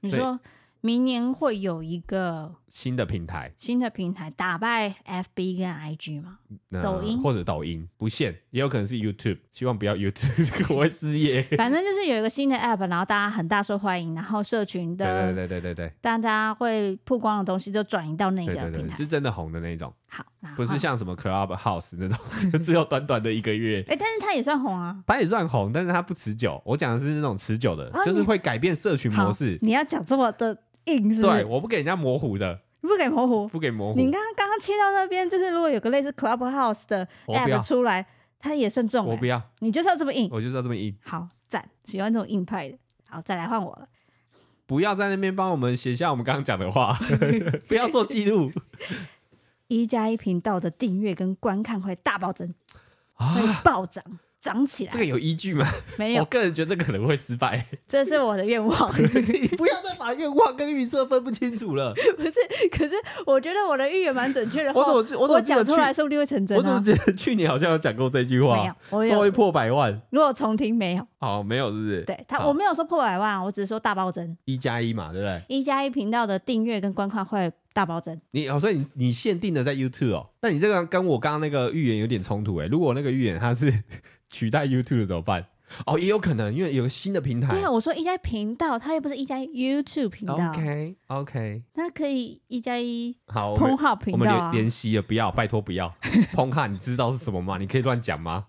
[0.00, 0.38] 你说。
[0.80, 6.38] 明年会有一个新的平台，新的平台打败 FB 跟 IG 吗？
[6.82, 9.38] 抖音或者抖音不限，也有可能是 YouTube。
[9.52, 11.42] 希望不要 YouTube， 我会失业。
[11.56, 19.92] 反正就是有一个新的 App，然后大家很大受欢迎，然后社群的对对对对对对，大家会曝光的东西就转移到那个平台，是真的红的那种。
[20.06, 20.24] 好，
[20.56, 22.18] 不是像什么 Clubhouse 那种，
[22.62, 23.80] 只有短短的一个月。
[23.88, 26.60] 哎、欸，但是它也算红啊，它也算红，但是它不持久。
[26.64, 29.58] 我讲的是那种持久的，哦、就是会改变社群模式。
[29.62, 30.56] 你要讲这么的。
[30.86, 33.98] 是是对，我不给人家模糊的，不给模糊，不给模糊。
[33.98, 38.06] 你刚刚刚刚切到那边，就是如果有个类似 Clubhouse 的 App 出来，
[38.38, 39.10] 它也算重、欸。
[39.10, 40.96] 我不要，你就是要这么硬，我就是要这么硬。
[41.02, 42.78] 好赞，喜欢这种硬派的。
[43.08, 43.88] 好，再来换我了。
[44.66, 46.98] 不要在那边帮我们写下我们刚刚讲的话，
[47.66, 48.50] 不要做记录。
[49.68, 52.54] 一加一频道的订阅跟观看会大暴增，
[53.14, 54.02] 会暴涨。
[54.40, 55.66] 涨起来，这个有依据吗？
[55.98, 57.66] 没有，我个人觉得这个可能会失败。
[57.86, 58.92] 这是我的愿望。
[58.96, 61.92] 你 不要再把愿望跟预测分不清楚了。
[62.16, 62.34] 不是，
[62.70, 62.94] 可是
[63.26, 64.72] 我觉得我的预言蛮准确的。
[64.72, 66.60] 我怎么我怎么讲出来说不定会成真、啊？
[66.60, 68.56] 我怎么觉得去年好像有讲过这句话？
[68.90, 70.00] 没有，稍微破百万。
[70.10, 71.06] 如果重听没有？
[71.18, 72.02] 哦，没有，是不是？
[72.02, 74.36] 对他，我没有说破百万，我只是说大暴增。
[74.44, 75.42] 一加一嘛，对不对？
[75.48, 77.50] 一加一频道的订阅跟观看会。
[77.74, 78.20] 大暴增。
[78.32, 82.66] 你哦，所以你你限定的在 YouTube 哦，那你这个跟我刚刚那个预言有点冲突哎。
[82.66, 83.72] 如果那个预言它是
[84.30, 85.46] 取代 YouTube 怎么办？
[85.84, 87.50] 哦，也有可能，因为有个新的平台。
[87.50, 90.34] 对啊，我说一加一频道，它又不是一加一 YouTube 频道。
[90.34, 94.12] OK OK，那可以一加一好 Pornhub 频道啊。
[94.12, 95.94] 我们联联系了，不要，拜托不要。
[96.32, 97.58] Pornhub 你知道是什么吗？
[97.58, 98.46] 你可以乱讲吗？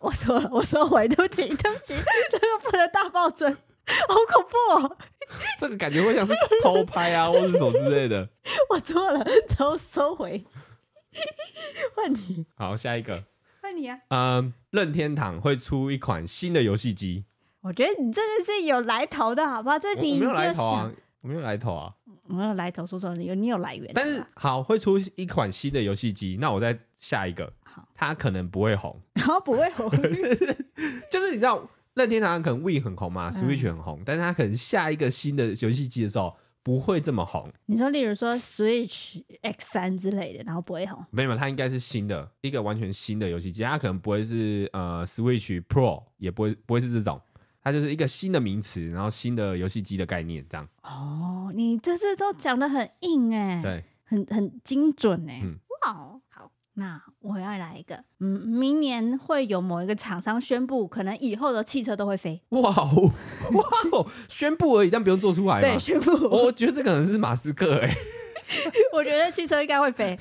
[0.00, 1.94] 我说了，我收回，对不起，对不起，
[2.30, 4.96] 这个不能大暴增，好恐怖哦。
[5.58, 8.28] 这个感觉会像是偷拍啊，或者什么之类的。
[8.68, 9.24] 我错了，
[9.56, 10.44] 都收回。
[11.96, 12.44] 换你。
[12.56, 13.24] 好，下一个。
[13.62, 14.00] 换你啊。
[14.08, 17.24] 嗯，任天堂会出一款新的游戏机。
[17.60, 19.78] 我觉得你这个是有来头的，好不好？
[19.78, 20.92] 这你没有来头啊，
[21.22, 21.94] 我没有来头啊。
[22.24, 23.88] 我没有来头，说说你有你有来源。
[23.94, 27.52] 但是好，会出一款新的游戏机，那我再下一个。
[27.64, 29.00] 好，它可能不会红。
[29.12, 29.88] 然后不会红，
[31.10, 31.68] 就是你知道。
[31.94, 37.50] 任天堂可能 Wii 很红嘛，Switch 很红，嗯、但是它可能下一个新的游戏机的时候不会这么红。
[37.66, 41.04] 你说，例如说 Switch X 三之类的，然后不会红？
[41.10, 47.20] 没有，它应该是新的一个完全新的游戏机，它可能不会是呃 Switch Pro，也不会不会是这种，
[47.62, 50.68] 它就是一个新的名词，然后新的游戏机的概念这样。
[50.82, 55.56] 哦，你这次都讲得很硬哎，对，很很精准哎，嗯、
[55.86, 56.20] 哇。
[56.74, 62.40] 那我要来一个，嗯，明年会有某一个厂商宣布，可能以后的汽车都会飞。
[62.50, 63.12] 哇哦，
[63.52, 65.60] 哇哦，宣布而已，但不用做出来。
[65.60, 66.10] 对，宣布。
[66.28, 67.94] 我觉得这可能是马斯克哎。
[68.92, 70.18] 我觉得汽车应该会飞，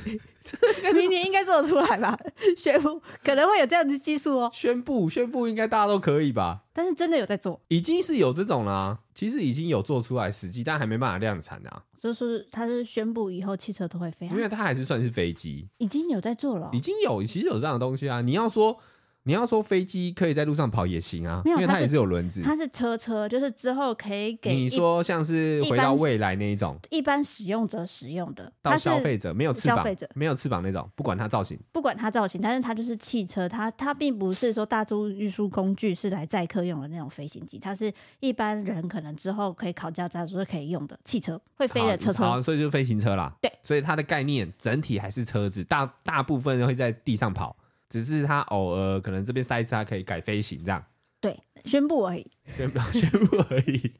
[0.94, 2.18] 明年应该做得出来吧？
[2.58, 4.50] 宣布可能会有这样子技术哦。
[4.54, 6.64] 宣布，宣布应该大家都可以吧？
[6.74, 9.00] 但是真的有在做，已经是有这种啦、啊。
[9.14, 11.84] 其实已经有做出来实际，但还没办法量产啊。
[11.98, 18.22] 就是他是宣布以后汽车都会飞，因为它还是算是飞机，已经有在做了、哦，已经有，其实有这样的东西啊。
[18.22, 18.78] 你要说。
[19.24, 22.42] 你要说飞机可以在路上跑也行啊，因为它也是有轮子。
[22.44, 43.32] 它是车车，就是之后可以给你说像是回到未来那一种，一般使用者使用的，到消费者没有翅膀，消费者没有翅膀那种，不管它造型，不管它造型，但是它就是汽车，它它并不是说大众运输工具是来载客用的那种飞行机，它是一般人可能之后可以考驾照时候可以用的汽车，会飞的车车，好，所以就是飞行车啦。
[43.40, 47.56] 对，所以它的概念整体还是车子，大大部分会在地上跑。
[47.92, 50.82] 只是他偶尔可能这边塞一次，他可以改飞行这样。
[51.20, 52.26] 对，宣布而已。
[52.56, 53.92] 宣布 宣布而已。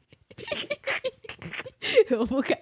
[2.18, 2.58] 我不敢，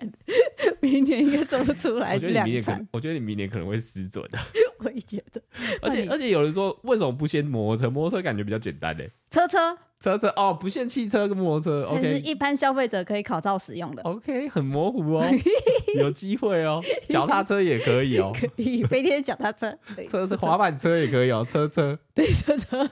[0.80, 2.14] 明年应该做不出来。
[2.14, 4.38] 我觉得你明年可能，我觉得你明年可能会失准的。
[4.80, 5.40] 我也觉得。
[5.80, 7.90] 而且而且有人说，为什么不先摩托车？
[7.90, 9.08] 摩托车感觉比较简单嘞。
[9.30, 11.86] 车车车车哦，不限汽车跟摩托车。
[11.88, 14.02] OK，一般消费者可以考照使用的。
[14.02, 15.24] OK，很模糊哦，
[16.00, 16.82] 有机会哦。
[17.08, 19.78] 脚踏车也可以哦，可以飞天脚踏车，
[20.08, 22.88] 车是滑板车也可以哦，车车 对车车，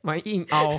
[0.00, 0.78] 蛮硬凹。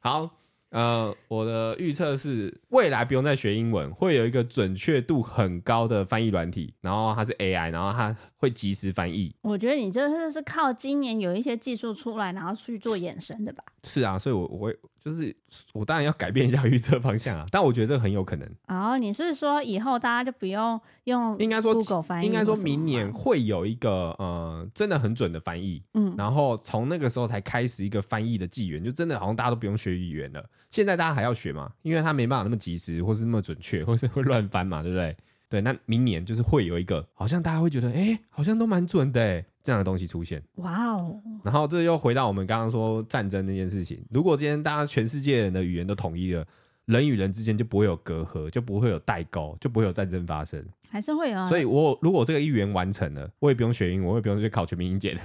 [0.00, 0.30] 好。
[0.70, 9.34] 呃，我的预测是未来不用再学英文，会有一个准确度很高的翻译软体，然后它是 AI，然后它会及时翻译。
[9.40, 13.64] 我觉得你这是是靠今年有一些技术出来，然后去做衍生的吧？
[13.82, 15.34] 是啊，所以我我会就是
[15.72, 18.48] 我当然要改变一下预测方向啊，但我觉得这很有可能。
[18.68, 22.26] 哦，你是说以后大家就不用用 Google 翻译？
[22.26, 30.44] 应该说应该说明年会有一个呃真的很准的翻译，嗯，然后从那个时候才开始一个翻译的纪元，就真的好像大家都不用学语言了。
[30.70, 31.70] 现在大家还要学嘛？
[31.82, 35.16] 因为它没办法那么及时，或是那么准确，或是会乱翻嘛，对不对？
[35.48, 40.42] 对，那明年就是会有一个，好像大家会觉得，哎，好像都蛮准的，这样的东西出现。
[40.56, 41.20] 哇哦！
[41.44, 44.04] 然后这又回到我们刚刚说战争那件事情。
[44.10, 46.44] 如果今天大家全世界人的语言都统一了，
[46.86, 50.64] 人与人之间就不会有隔阂，就不会有代沟，就不会有战争发生。
[50.94, 51.48] 还是会有啊。
[51.48, 55.20] 所以我如果这个预言完成了，我也不用学英文，我也不用去考全民英检了。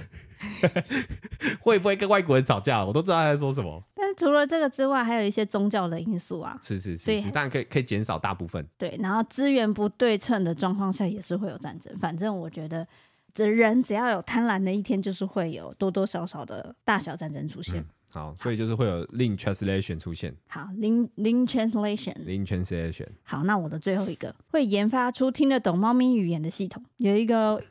[1.62, 2.84] 会不会跟外国人吵架？
[2.84, 3.80] 我都知道他在说什么。
[3.94, 6.58] 但是除了这个之外，还有一些宗教的因素啊。
[6.60, 8.66] 是是是，是，当然可以可以减少大部分。
[8.76, 11.96] 对，然后资源不对称的状况下也是会有战争。
[12.00, 12.84] 反正我觉得，
[13.32, 17.78] 这人只要有贪婪的一天，就是会有多多少少的大小战争出现。
[17.78, 20.34] 嗯、好，所以就是会有 Link Translation 出现。
[20.48, 22.14] 好，Link Link Translation。
[22.24, 23.08] Link Translation。
[23.22, 27.62] 好，那我的最后一个会研发出听得懂猫咪语言的系统，有一个。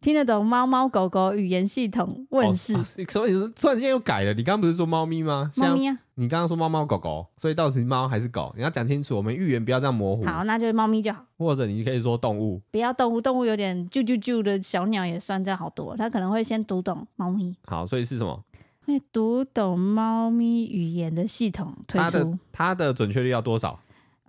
[0.00, 2.74] 听得懂猫猫狗狗语言系统问世，
[3.08, 4.34] 所以你突然间又改了。
[4.34, 5.52] 你刚刚不是说猫咪吗？
[5.54, 5.96] 猫咪啊！
[6.16, 8.52] 你刚刚说猫猫狗狗，所以到底是猫还是狗？
[8.56, 10.24] 你要讲清楚，我们语言不要这样模糊。
[10.24, 11.24] 好，那就是猫咪就好。
[11.38, 15.96] 或者你可以说动物，不要动物，动物有点啾啾啾的小鸟也算这样好多。
[15.96, 17.54] 它可能会先读懂猫咪。
[17.66, 18.42] 好，所以是什么？
[18.84, 22.04] 会读懂猫咪语言的系统推出。
[22.04, 23.80] 它的它的准确率要多少？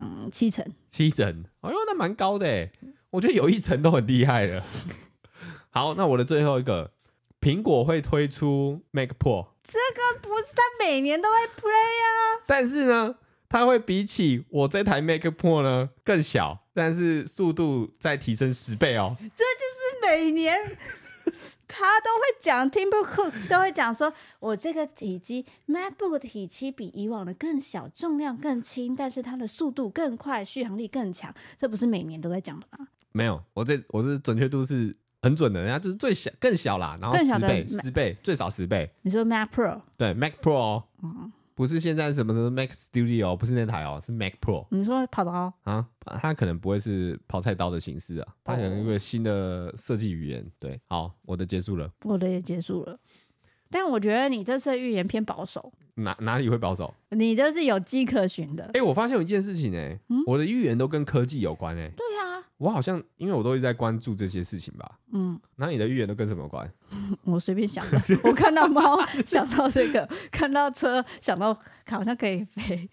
[0.01, 0.65] 嗯，七成。
[0.89, 1.45] 七成？
[1.61, 2.71] 哎呦，那蛮高的诶。
[3.11, 4.63] 我觉得有一成都很厉害了。
[5.69, 6.91] 好，那我的最后一个，
[7.39, 12.43] 苹果会推出 Mac Pro，这个不是它每年都会 play 啊。
[12.45, 13.15] 但是呢，
[13.47, 19.15] 它会比起我这台 Mac Pro 呢更小，但是速度再提升十倍哦。
[19.19, 20.57] 这就是每年
[21.67, 31.33] 他都会讲，Tim Cook 都会讲说，我这个体积 MacBook 的体积比以往的更小，重量更轻，但是它的速度更快，续航力更强。
[31.57, 32.87] 这不是每年都在讲的吗？
[33.11, 38.91] 没有，我这我是准确度是很准的，人家就是最小更小啦，然后十倍十倍最少十倍。
[39.03, 39.81] 你说 Mac Pro？
[39.97, 40.83] 对，Mac Pro。
[41.01, 41.31] 嗯。
[41.55, 44.65] 不是现在什么什么 Mac Studio，不是那台哦，是 Mac Pro。
[44.71, 45.87] 你说跑刀啊？
[46.05, 50.45] 它可能不会是跑菜刀的形式啊，它可能一个新的设计语言。
[50.59, 52.99] 对，好，我的结束了，我的也结束了。
[53.73, 55.73] 但我觉得你这次的预言偏保守。
[55.95, 56.93] 哪哪里会保守？
[57.09, 58.63] 你都是有迹可循的。
[58.65, 61.93] 哎、欸，我发现有一件事情哎、欸，嗯、我的预言都跟科技有关哎、欸。
[61.97, 62.43] 对啊。
[62.57, 64.99] 我好像因为我都一直在关注这些事情吧。
[65.11, 65.39] 嗯。
[65.55, 66.71] 那你的预言都跟什么有关？
[67.25, 67.99] 我随便想的。
[68.23, 72.87] 我看到猫， 想到这个；看到车，想到好像可以飞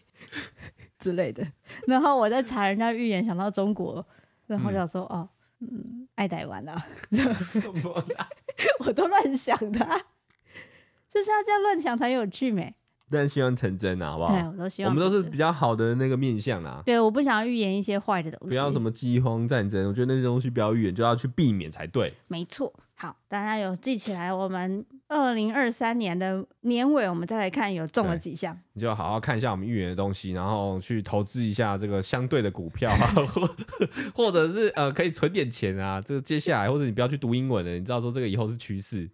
[0.98, 1.46] 之类的。
[1.86, 4.04] 然后我在查人家预言，想到中国，
[4.46, 5.28] 然后想说、嗯、哦，
[5.60, 6.86] 嗯，爱台湾啊。
[7.10, 8.28] 什么啦？
[8.80, 9.98] 我都乱想的、啊。
[11.12, 12.72] 就是要这样乱想才有趣没？
[13.11, 14.32] 但希望成真啊，好不好？
[14.32, 14.94] 对，我都希望。
[14.94, 16.80] 我们都是比较好的那个面相啦。
[16.86, 18.48] 对，我不想要预言一些坏的东西。
[18.50, 22.14] 不要什么饥荒、战争，我觉得那些东西不要预言，就要去避免才对。
[22.28, 22.72] 没错。
[23.01, 28.55] 好，大家有记起来，我们二零二三年的年尾，我们再来看有中了几项。
[28.74, 33.55] 你就好好看一下我们预言的东西，然后去投资一下这个相对的股票，或
[34.26, 35.98] 或者是呃可以存点钱啊。
[35.98, 39.09] 这个接下来，或者你不要去读英文了，你知道说这个以后是趋势，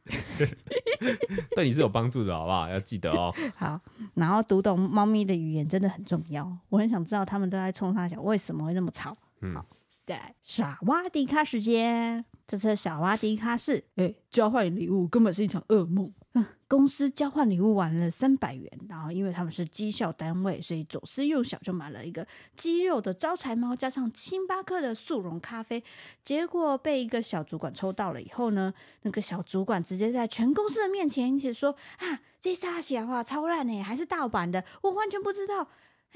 [1.55, 2.69] 对你是有帮助的，好不好？
[2.69, 3.33] 要记得哦。
[3.55, 3.81] 好，
[4.15, 9.17] 然后读懂猫咪的语言真的很重要，我很想知道他们都在冲三小，为什么会那么吵？
[9.43, 9.65] 嗯，好，
[10.05, 12.25] 对，傻挖迪卡时间。
[12.47, 16.13] 这次小蛙迪卡是，哎、欸，交换礼物根本是一场噩梦。
[16.35, 22.25] 嗯，公司交换礼物玩了三百元，然后因为他们是绩效单位，所以左思右想就买了一个
[22.57, 25.83] 鸡肉的招财猫，加上星巴克的速溶咖啡。
[26.23, 28.73] 结果被一个小主管抽到了以后呢，
[29.03, 35.67] 那个小主管直接在全公司的面前一起说：“啊，这沙小话超烂呢，还是盗版的，我完全不知道。”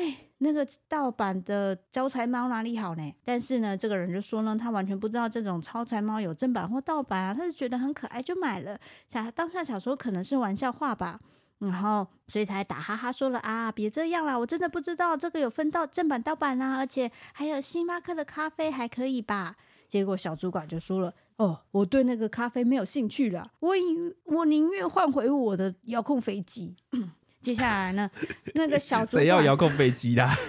[0.00, 3.14] 哎，那个盗版的招财猫哪里好呢？
[3.22, 8.80] 但是呢，这个人就说呢，他完全不知道这种招财猫有正版或盗版啊，他是觉得很可爱就买了。
[9.10, 11.20] 想当下想说可能是玩笑话吧，
[11.58, 19.56] 然后所以才打哈哈说了啊，别这样啦，我真的不知道这个有分到正版盗版啊，而且还有星巴克的咖啡还可以吧？
[19.86, 23.82] 结果小主管就说了，哦，我对那个咖啡没有兴趣了，我以
[24.24, 26.74] 我宁愿换回我的遥控飞机。
[27.40, 28.10] 接下来呢，
[28.54, 30.36] 那个小主谁要遥控飞机啦？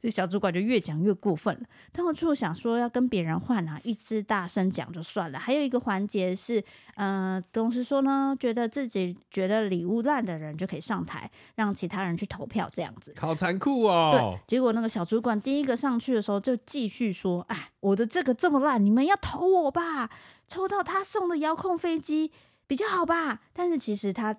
[0.00, 1.62] 这小主管就越讲越过分了。
[1.90, 5.38] 但我就想说要跟别人换啊，一直大声讲就算了。
[5.38, 6.62] 还有一个环节是，
[6.94, 13.12] 呃，董事说呢，觉得自己觉得礼物烂的人就可以上台，让其他人去投票，这样子。
[13.18, 14.10] 好残酷哦！
[14.12, 20.10] 对，结果那个小主管第一个上去的时候就继续说：“哎，我的这个这么烂，你们要投我吧？
[20.46, 22.30] 抽到他送的遥控飞机。”
[22.68, 24.36] 比较好吧，但是其实他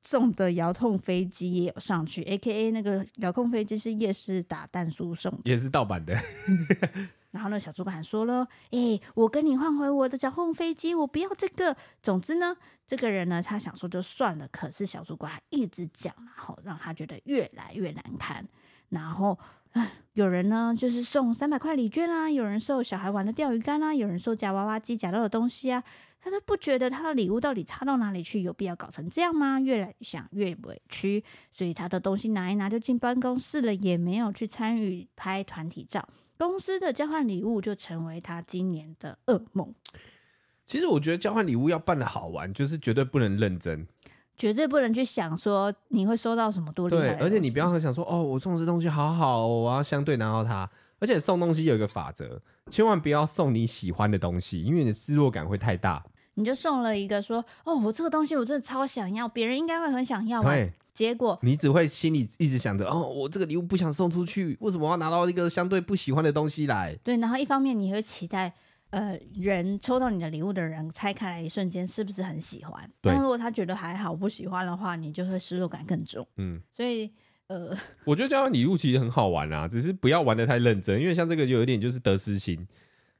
[0.00, 6.16] 送的遥控飞机也有上去，AKA 那个遥控飞机是夜市打弹书送，也是盗版的。
[7.32, 12.56] 然后呢，小主管说了：“哎、欸，我跟你换回我的遥控飞机，我不要这个。”总之呢，
[12.86, 18.46] 这个人呢，他想说就算了，可是小主管一直讲，然后让他觉得越来越难堪。
[18.90, 19.36] 然后，
[20.14, 25.82] 有人呢就是送三百块礼券啊，有人送小孩玩的钓鱼竿啊，有人送夹娃娃机夹到的东西啊。
[26.20, 29.60] 他都不觉得他的礼物到底差到哪里去，有必要搞成这样吗？
[29.60, 31.22] 越来想越委屈，
[31.52, 36.08] 所以他的东西拿一拿就进办公室了，也没有去参与拍团体照。
[36.38, 39.74] 公司的交换礼物就成为他今年的噩梦。
[40.64, 43.86] 其实我觉得交换礼物要办得好玩，就是绝对不能认真，
[44.36, 47.14] 绝对不能去想说你会收到什么多厉害。
[47.14, 50.68] 对，而且你不要想说哦，我送这东西好好，我要相对拿到它。
[51.00, 56.02] 而且送东西有一个法则，千万不要送你喜欢的东西，因为你的失落感会太大。
[56.34, 60.50] 你就送了一个说哦，我这个东西我真的超想要，别人应该会很想要吧？
[60.50, 66.96] 对，结果你只会心里一直想着哦，我这个礼物不想送出去，为什么我要拿到一个相对不喜欢的东西来？
[67.04, 68.54] 对，然后一方面你会期待
[68.94, 72.88] 呃，人抽到你的礼物的人拆开来一瞬间是不是很喜欢？
[73.02, 76.24] 对但如果他觉得还好不喜欢的话，你就会失落感更重。
[76.36, 77.10] 嗯，所以
[77.48, 77.76] 呃，
[78.06, 82.66] 我觉得交换礼物其实很好玩啊，只是不要玩的太认真，因为像这个就有点就是得失心。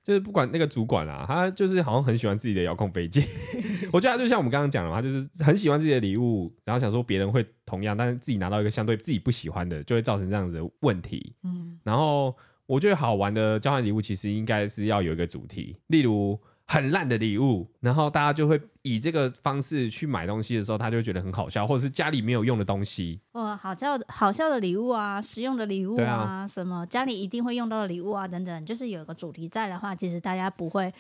[0.05, 3.25] 就是不管那个主管啊，他就是好像很喜欢自己的遥控飞机。
[3.91, 11.35] 我觉得他就像我们刚刚讲的嘛，他就是很喜欢自己的礼物，然后想说别人会同样，但是自己拿到一个相对自己不喜欢的，就会造成这样子的问题。
[11.43, 12.37] 嗯，然后
[12.67, 30.91] 我觉得好玩的交换礼物其实应该是要有一个主题，例如很烂的礼物，然后大家就会以这个方式去买东西的时候，他就会觉得很好笑，或者是家里没有用的东西，哦，好笑的好笑的礼物啊，实用的礼物啊，啊什么家里一定会用到的礼物啊，等等，就是有一个主题在的话，其实大家不会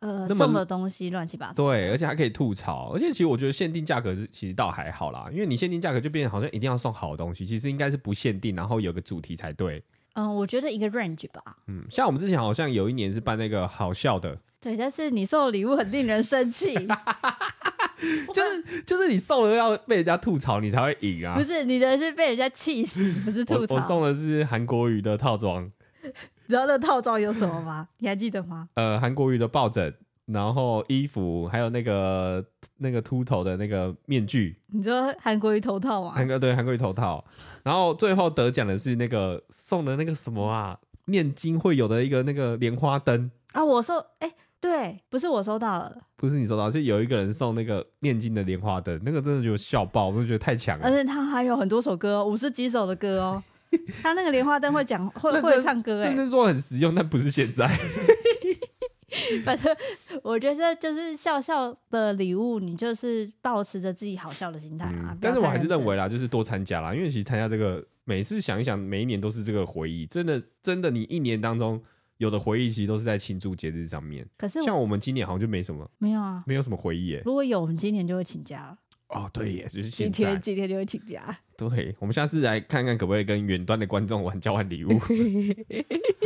[0.00, 1.54] 呃那么送的东西乱七八糟。
[1.54, 9.82] 对，而且还可以吐槽，而且其实我觉得限定价格是其实倒还好啦，因为你限定价格就变成好像一定要送好的东西，其实应该是不限定，然后有个主题才对。
[10.14, 11.42] 嗯，我觉得一个 range 吧。
[11.66, 14.38] 嗯，像我们之前好像有一年是办那个好笑的。
[14.60, 16.74] 对，但是你送的礼物很令人生气，
[18.34, 21.34] 就是就是你送了要被人家吐槽，你才会赢啊！
[21.38, 23.74] 不是你的是被人家气死，不是吐槽。
[23.74, 25.64] 我，我送的是韩国瑜的套装，
[26.04, 26.10] 你
[26.48, 27.88] 知道那套装有什么吗？
[27.98, 28.68] 你还记得吗？
[28.74, 29.94] 呃，韩国瑜的抱枕，
[30.32, 32.44] 然后衣服，还有那个
[32.78, 34.56] 那个秃头的那个面具。
[34.68, 36.12] 你说韩国瑜头套吗？
[36.14, 37.24] 韩国对韩国瑜头套，
[37.62, 40.78] 然后最后得奖的是那个送的那个什么啊？
[41.06, 43.64] 念经会有的一个那个莲花灯啊！
[43.64, 44.28] 我收哎。
[44.28, 50.84] 欸对，不是我收到了，不是你收到，是有一个人送那个念经的莲花灯，那个真的就笑爆，我就觉得太强了。
[50.84, 53.42] 而且他还有很多首歌，五十几首的歌哦。
[54.02, 57.66] 他那个莲花灯会讲，会会唱歌，哎，那是说很实用，但不是现在。
[59.44, 59.76] 反正
[60.22, 65.10] 我觉得就是笑笑的礼物，你就是抱持着自己好笑的心态啊。
[65.10, 71.82] 嗯，但是我还是认为啦，就是多参加啦，因为其实参加这个，每次想一想，每一年都是这个回忆，真的真的，你一年当中。
[72.20, 77.22] 有的回忆其实都是在庆祝节日上面，可是像我们今年好像就没什么，没有啊，没有什么回忆耶。
[77.24, 78.76] 如果有，我们今年就会请假了。
[79.08, 81.34] 哦，对耶，就是现在几天今天就会请假。
[81.56, 85.00] 对，我们下次来看看可不可以跟远端的观众玩交换礼物。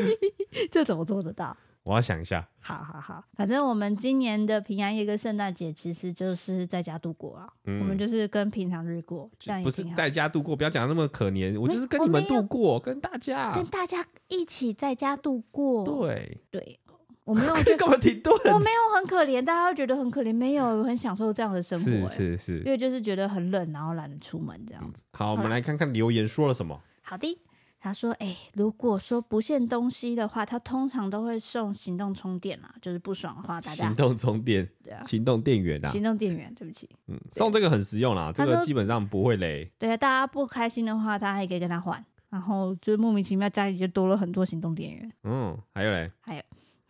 [0.69, 1.57] 这怎么做得到？
[1.85, 2.47] 我要想一下。
[2.61, 7.47] 好好好，反正我们今年的平安夜跟圣诞节其实就是在家度过啊。
[7.67, 11.61] 嗯、我们就是跟平常日过，这样不是在家度过，不要讲那么可怜。
[11.61, 15.85] 我就是跟你们度过，跟大家跟大家一起在家度过。
[15.85, 16.81] 对对，
[17.25, 18.33] 我没有 干嘛停顿？
[18.53, 22.09] 我没有很可怜，大家会觉得很可怜，没有，我 很享受这样的生活。
[22.09, 25.03] 是是是，因为就是觉得很冷，然后懒得出门这样子。
[25.03, 26.81] 嗯、好，我们来看看留言说了什么。
[27.03, 27.39] 好的。
[27.85, 39.71] 他说：“哎、欸，如果说不限东西的话，他通常都会送行动充电啊，就是不爽的话，大家行动充电，对啊，行动电源啊，行动电源，对不起，嗯，送这个很实用啦，这个基本上不会雷。
[39.79, 45.13] 对啊，大家不开心的话，他还可以跟他换，然后就莫名其妙家里就多了很多行动电源。
[45.25, 46.43] 嗯，还有嘞，还有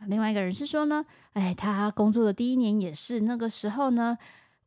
[0.06, 4.16] 另外一个人是说呢，哎，他工作的第一年也是那个时候呢。”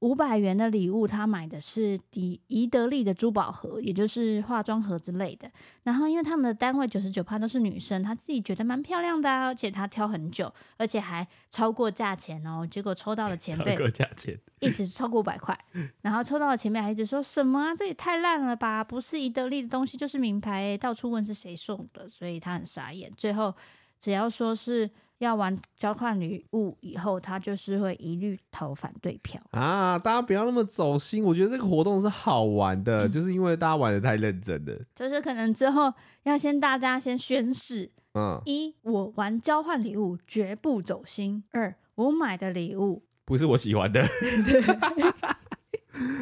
[0.02, 5.52] 五百元的礼物，他买的是迪宜得利的珠宝盒，也就是化妆盒之类的。
[5.84, 12.66] 然后，因为他们的单位九十九趴都是女生，她自己觉得蛮漂亮的，而且她挑很久，而且还超过价钱哦。
[12.70, 15.58] 结果抽到了前辈，超过价钱，一直超过五百块。
[16.02, 17.76] 然后抽到了前辈还一直说什么啊？
[17.76, 18.84] 这也太烂了吧！
[18.84, 23.12] 不是宜得利的东西就是名牌，到处问是谁送的，所以他很傻眼。
[23.18, 23.56] 最后，
[24.00, 24.88] 只要说是。
[25.20, 29.98] 要玩交换礼物以后，他就是会一律投反对票啊！
[29.98, 34.74] 大家不要那么走心，我觉得这个活动是好玩的，嗯、就是因为大家玩的太认真了。
[34.94, 35.92] 就是可能之后
[36.24, 44.02] 要先大家先宣誓：嗯，一我玩交换礼物绝不走心；二我买的礼物不是我喜欢的。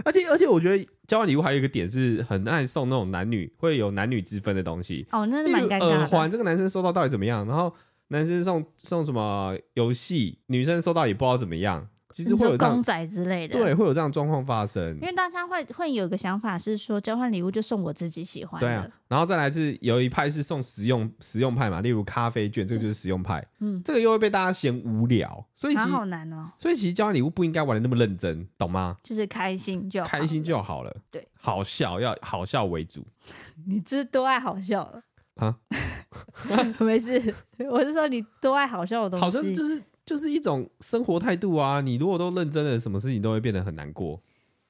[0.06, 5.98] 而且而且，我觉得交换礼物还有一个点是很爱送那种男女会有男女之分的东西哦，那是蛮尴尬的。
[5.98, 7.46] 耳环这个男生收到到底怎么样？
[7.46, 7.76] 然后。
[8.10, 11.88] 男生送送什么游戏，女生收到也不知道怎么样。
[12.14, 14.82] 其实会有公仔之类的，对，会有这样状况发生。
[15.02, 18.66] 因为大家会会有个想法是说，交换礼物就送我自己喜欢的。
[18.66, 23.46] 对啊，然后再来是有一派是送实用实用派嘛，例如咖啡券，这个就是实用派。
[23.60, 26.50] 嗯，这个又会被大家嫌无聊，所以其实好难哦。
[26.58, 28.96] 所以其实交换礼物不应该玩的那么认真，懂吗？
[29.04, 30.96] 就是开心就好开心就好了。
[31.12, 33.06] 对，好笑要好笑为主。
[33.68, 35.02] 你这多爱好笑了。
[35.36, 35.58] 啊，
[36.80, 37.34] 没事，
[37.70, 41.82] 我是说你多爱好笑的东西，好像就是就是一种生活态度啊。
[41.82, 44.22] 你如果都认真的，什么事情都会变得很难过。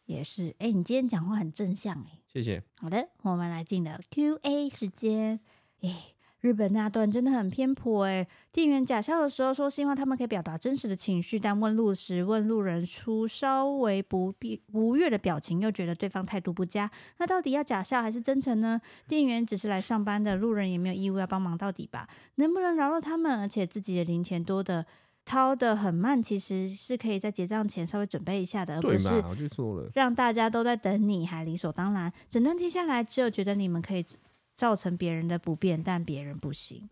[0.06, 2.62] 也是，哎、欸，你今天讲话很正向，哎，谢谢。
[2.78, 5.40] 好的，我们来进了 Q&A 时间，
[5.82, 6.15] 哎。
[6.46, 8.28] 日本那段真的很偏颇哎！
[8.52, 16.92] 店员假笑的时候说希望他们可以表达真实的情绪，但问路时问路人出稍微不必不悦的表情，又觉得对方态度不佳。
[17.18, 18.80] 那到底要假笑还是真诚呢？
[19.08, 22.08] 店员只是来上班的，路人也没有义务要帮忙到底吧？
[22.36, 23.40] 能不能饶了他们？
[23.40, 24.86] 而且自己的零钱多的
[25.26, 29.10] 掏的很慢，其实是可以在结账前稍微准备一下的，而不是
[29.96, 32.14] 让大家都在等你还理所当然。
[32.30, 34.06] 整段听下来，只有觉得你们可以。
[34.56, 36.88] 造成别人的不便，但别人不行。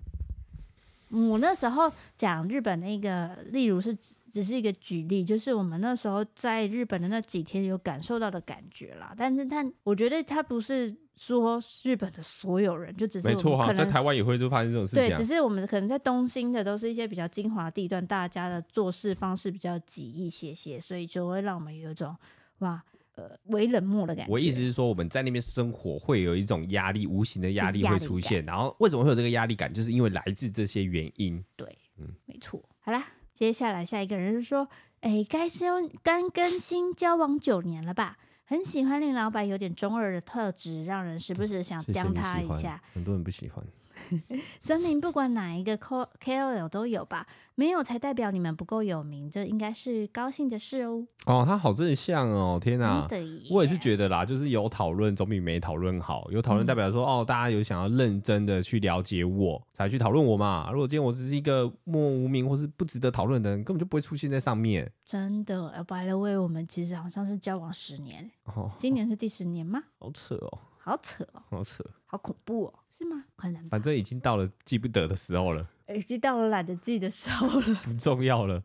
[1.09, 3.95] 嗯，我那时候讲日本那个，例如是
[4.31, 9.13] 只是一个举例，就是我们那时候在日本的那几天有感受到的感觉啦。
[9.17, 15.07] 但是，但我觉得他不是说日本的所有人，就只是没错哈，可能在台湾也会就发生这种事情、啊。
[15.07, 22.15] 对，只是我们可能在东京的都是一些比较精华地段，大家的做事方式比较挤一些些，所以就会让我们有一种
[22.59, 22.83] 哇。
[23.15, 24.31] 呃，为冷漠的感觉。
[24.31, 28.43] 我意思是说，我们在那边生活会有一种压力，无形的压力会出现。
[28.45, 29.71] 然后为什么会有这个压力感？
[29.71, 31.43] 就是因为来自这些原因。
[31.55, 32.61] 对，嗯，没错。
[32.79, 34.67] 好啦，接下来下一个人是说，
[35.01, 35.65] 哎，该是
[36.01, 38.17] 刚跟新交往九年了吧？
[38.45, 42.81] 很喜欢令老板有点中二的特质，让人时不时想刁他一下。
[42.93, 43.65] 很多人不喜欢。
[44.61, 51.05] 森林不管哪一个 KOL 都有吧，没有才代表你们不够有名，这应该是高兴的事哦。
[51.25, 53.07] 哦，他好正向哦，天哪！
[53.51, 56.29] 我也是觉得啦，就是有讨论总比没讨论好。
[56.31, 60.69] 有讨论代表说，嗯、哦，大家有想要认真的去了解我，才去讨论我嘛。
[60.71, 64.91] 如果今天我只是一个默默无名或是不值得讨论的人，根本就不会出现在上面。
[65.05, 69.83] 真的，by the way，我们其实好像是交往十年，哦，今年是第十年吗？
[69.99, 70.59] 好扯哦。
[70.85, 73.23] 好扯哦，好扯，好恐怖哦，是吗？
[73.37, 75.65] 可能，反正已经到了记不得的时候了，
[75.95, 78.61] 已经到了懒得记的时候了， 不重要了。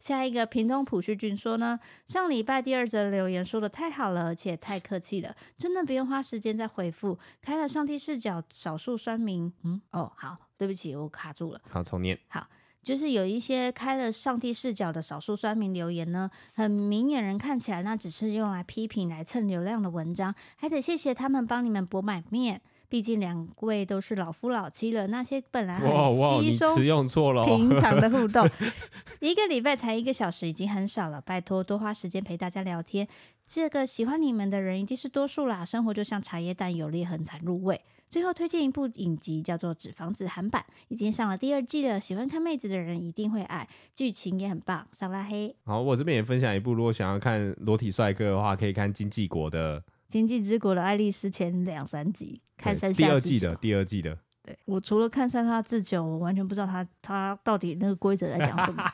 [0.00, 7.18] 下一个屏东普旭俊说呢，上礼拜第二则留言说的太好了，而且太客气了，真的不用花时间再回复。
[7.40, 12.44] 开了上帝视角，少数酸民，嗯，哦，好，对不起，我卡住了，好，重念，好。
[12.84, 22.60] 就是有一些开了上帝视角的少数酸民留言呢，很明眼人看起来那只是用来批评、来蹭流量的文章，还得谢谢他们帮你们博满面。
[22.86, 28.48] 毕竟两位都是老夫老妻了，那些本来很稀松平常的互动，
[29.18, 33.08] 一个礼拜才一个小时已经很少了，拜托多花时间陪大家聊天。
[33.46, 35.64] 这个喜欢你们的人一定是多数啦。
[35.64, 37.80] 生活就像茶叶蛋，有裂痕才入味。
[38.14, 41.98] 最后推荐一部影集，叫做《纸房子》韩版，已经上了第二季了。
[41.98, 44.86] 喜欢看妹子的人一定会爱，剧情也很棒。
[44.92, 54.16] 上拉黑，好，我这边也分享一部，如果想要看裸体帅哥的话，可以看《经济国》的《经济之国》的爱丽丝前两三集，看山下第二季的第二季的。
[54.44, 58.84] 对，我除了看山下智久，我完全不知道他他到底那个规则在讲什么，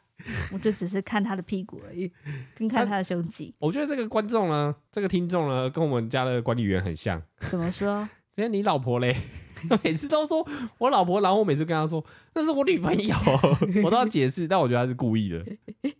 [0.52, 2.12] 我就只是看他的屁股而已，
[2.54, 3.54] 跟看他的胸肌。
[3.58, 7.22] 我觉得这个观众呢，这个听众呢，跟我们家的管理员很像。
[7.40, 8.06] 怎么说？
[8.36, 9.16] 今天你老婆嘞？
[9.82, 13.16] 每次都说我老婆，然后我每次跟她说那是我女朋友，
[13.82, 15.42] 我都要解释，但我觉得她是故意的。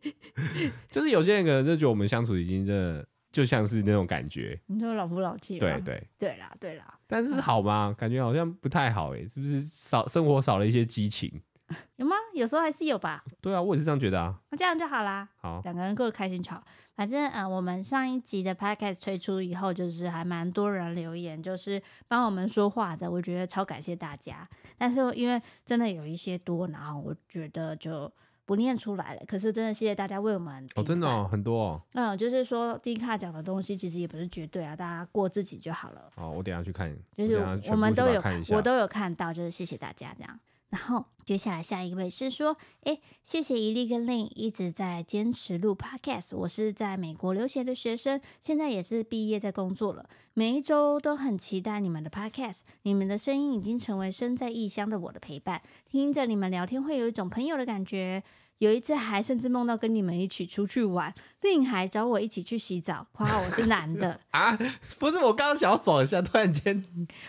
[0.91, 4.61] 就是有些人可能就觉得我们相处已经真的就像是那种感觉。
[4.67, 5.59] 你说老夫老妻？
[5.59, 6.85] 对对对啦对啦。
[7.07, 7.95] 但是好吗？
[7.97, 11.33] 感觉好像不太好哎，是不是少生活少了一些激情？
[11.97, 12.17] 有吗？
[12.35, 13.25] 有时候还是有吧。
[13.41, 14.35] 对啊，我也是这样觉得啊。
[14.51, 15.29] 那这样就好啦。
[15.41, 16.63] 好，两个人各开心就好。
[16.95, 23.11] 反正呃，我们上一集的 podcast 推出以后，就是还蛮多人留言，就是帮我们说话的。
[23.11, 24.49] 我觉得超感谢大家。
[24.79, 28.11] 但是因为真的有一些多，然后我觉得就
[28.47, 29.23] 不念出来了。
[29.27, 31.83] 可是真的谢谢大家为我们哦，真的哦， 很多哦。
[31.93, 36.11] 嗯，就是说 D 卡讲的东西其实也不是绝对啊，大家过自己就好了。
[36.15, 36.97] 哦，我等下去看。
[37.17, 37.37] 就是
[37.71, 40.41] 我们都有看，我都有看到，就是谢谢大家这样。
[40.77, 46.37] 然后接下来下一位是说，哎，谢谢伊利跟 Lin 一直在坚持录 Podcast。
[46.37, 50.07] 我是在美国留学的学生，现在也是毕业在工作了。
[50.35, 55.63] 每一周都很期待你们的 Podcast，你们的声音已经成为身在异乡的我的陪伴。
[55.91, 58.23] 听着你们聊天，会有一种朋友的感觉。
[58.59, 64.59] 有一次还甚至梦到跟你们一起出去玩，Lin 还找我一起去洗澡，夸我是男的 啊？
[64.99, 66.85] 不是，我刚刚想要爽一下，突然间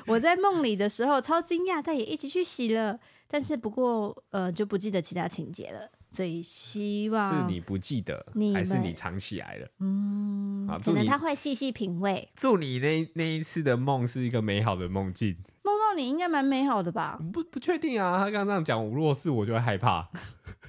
[0.06, 3.00] 我在梦里的时候超惊讶，但也一起去洗了。
[3.28, 9.68] 但是不过，呃，就不记得其他情节了，所以希望是你不记得，还是你藏起来了？
[9.80, 12.32] 嗯，可能他会细细品味。
[12.36, 15.36] 祝你那那一次的梦是一个美好的梦境。
[15.64, 17.20] 梦到你应该蛮美好的吧？
[17.34, 20.10] 不不确定啊，他刚刚这样讲，如果是我就会害怕。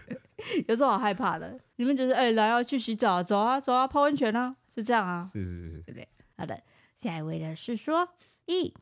[0.67, 5.29] 有时候好害怕的，你们就是哎、欸，来要、啊、去洗澡，走啊走啊，泡温泉啊，就这样啊。
[5.33, 6.09] 是是是，对不对？
[6.37, 6.61] 好的，
[6.97, 8.09] 下一位的是说
[8.47, 8.75] 一。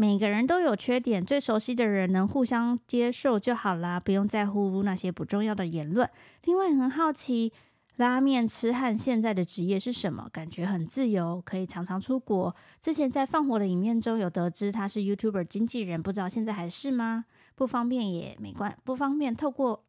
[0.00, 6.08] 每个人都有缺点，最熟悉的人能互相接受就好啦，不用在乎那些不重要的言论。
[6.44, 7.52] 另外，很好奇
[7.96, 10.26] 拉面痴汉现在的职业是什么？
[10.32, 12.56] 感觉很自由，可以常常出国。
[12.80, 17.26] 之前在放火的影片中有得知他是 YouTuber 经纪人，不知道现在还是吗？
[17.54, 19.84] 不方便也没关，不方便透过，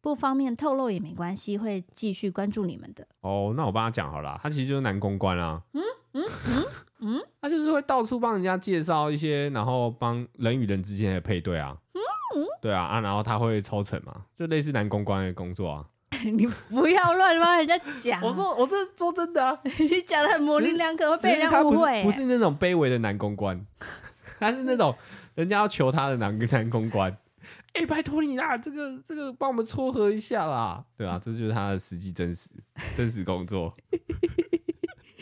[0.00, 3.06] 不方便透露也没关系，会继续关注你们的。
[3.20, 5.62] 哦，那我帮他讲好了，他其实就是男公关啊。
[5.74, 5.80] 嗯
[6.14, 6.64] 嗯嗯。
[7.04, 11.76] 嗯，他就是会到处帮人家介绍一些，然后帮人与人之间的配对啊。
[11.94, 12.00] 嗯
[12.34, 15.84] 嗯，对啊啊，然后他会抽成嘛，就类似男公关的工作啊。
[16.24, 18.22] 你不要乱帮人家讲。
[18.22, 22.02] 我说我这是说真的啊， 你讲的很模棱两可，会被人家误会。
[22.04, 23.66] 不是那种卑微的男公关，
[24.38, 24.94] 他是那种
[25.34, 27.10] 人家要求他的男 男公关。
[27.72, 30.84] 哎、欸，拜托你啦，这个这个帮我们撮合一下啦。
[30.96, 32.50] 对啊，这就是他的实际真实
[32.94, 33.74] 真实工作。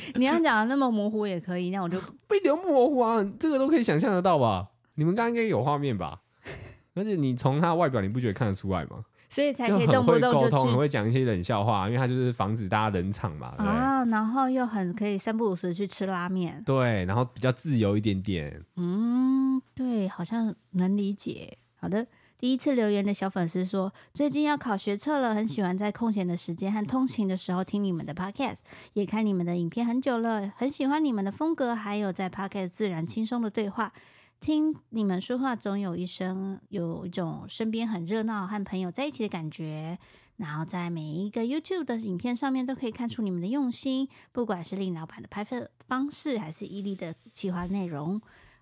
[0.17, 4.69] 你要讲的那么模糊也可以，那我就不一定模糊啊，这个都可以想象得到吧？
[4.95, 6.21] 你们刚刚应该有画面吧？
[6.95, 9.05] 而且你从他外表，你不觉得看得出来吗？
[9.29, 13.55] 所以才可以动不动就沟通，很会讲一些冷笑话，因为他就是防止大家冷场嘛。
[13.59, 16.61] 啊，然后又很可以三不五时去吃拉面。
[16.67, 18.61] 对，然后比较自由一点点。
[18.77, 21.57] 嗯，对，好像能理解。
[21.77, 22.05] 好的，
[22.41, 28.61] 第一次留言的小粉丝说，最近要考学测了，很喜欢在空闲的时间和通勤的时候听你们的 podcast，
[28.95, 33.93] 也看你们的影片很久了，很喜欢你们的风格，还有在 podcast 自然轻松的对话。
[34.41, 39.99] 听你们说话，总有一声有一种身边很热闹、和朋友在一起的感觉。
[40.39, 48.19] 然后在每一个 YouTube 的影片上面，都可以看出你们的用心，不管是令老板的拍摄方式，还是伊利的企划内容，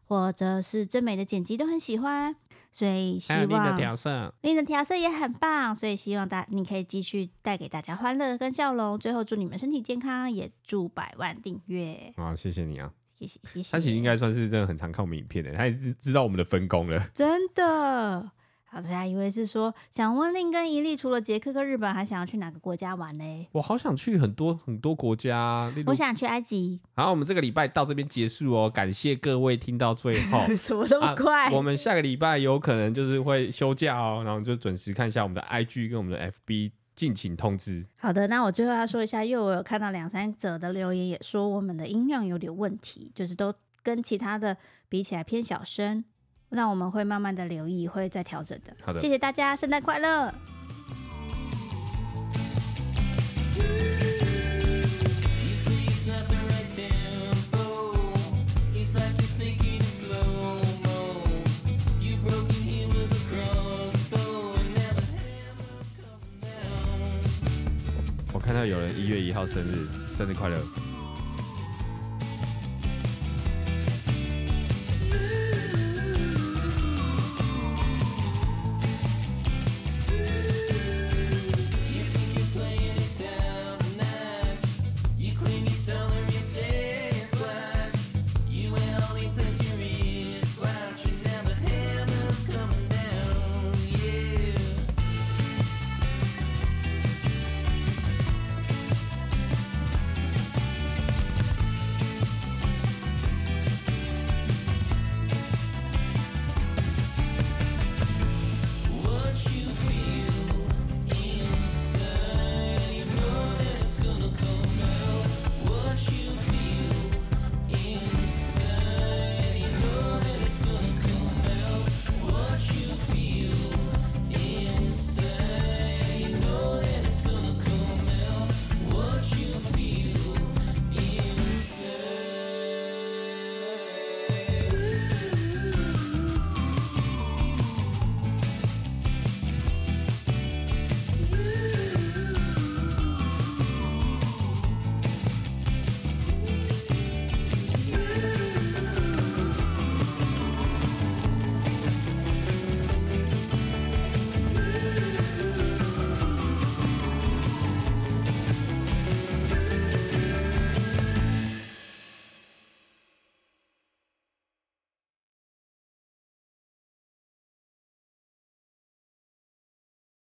[0.09, 2.35] 或者是真美的剪辑，都很喜欢。
[2.71, 5.75] 所以希望你的调色，你的调色也很棒。
[5.75, 8.99] 所以希望大你可以继续带给大家欢乐跟笑容。
[8.99, 12.13] 最后祝你们身体健康，也祝百万订阅。
[12.17, 12.93] 好，谢谢你啊。
[13.19, 17.05] 谢谢谢谢，他其实应该算是真的很常看我们影片的，他也是知道我们的分工了。
[17.13, 18.31] 真的，
[18.71, 23.47] 好，下一位是说，想问令跟伊利，除了捷克跟日本，还想要去哪个国家玩呢？
[23.53, 26.81] 我好想去很多很多国家，我想去埃及。
[26.95, 30.41] 好，我们这个礼拜到这边结束哦，感谢各位听到最后。
[30.57, 31.47] 什么那么快？
[31.47, 36.73] 啊，我们下个礼拜有可能就是会休假哦，然后就准时看一下我们的 IG 跟我们的 FB。
[36.99, 37.87] 敬请通知。
[37.97, 43.55] 好的，那我最后要说一下，因为我有看到两三者的留言，也说我们的音量有点问题，就是都
[43.85, 44.57] 跟其他的
[44.89, 46.05] 比起来偏小声。
[46.51, 48.75] 那我们会慢慢的留意，会再调整的。
[48.83, 50.33] 好的，谢谢大家，圣诞快乐。
[68.33, 69.87] 我看到有人一月一号生日，
[70.17, 70.59] 生日快乐！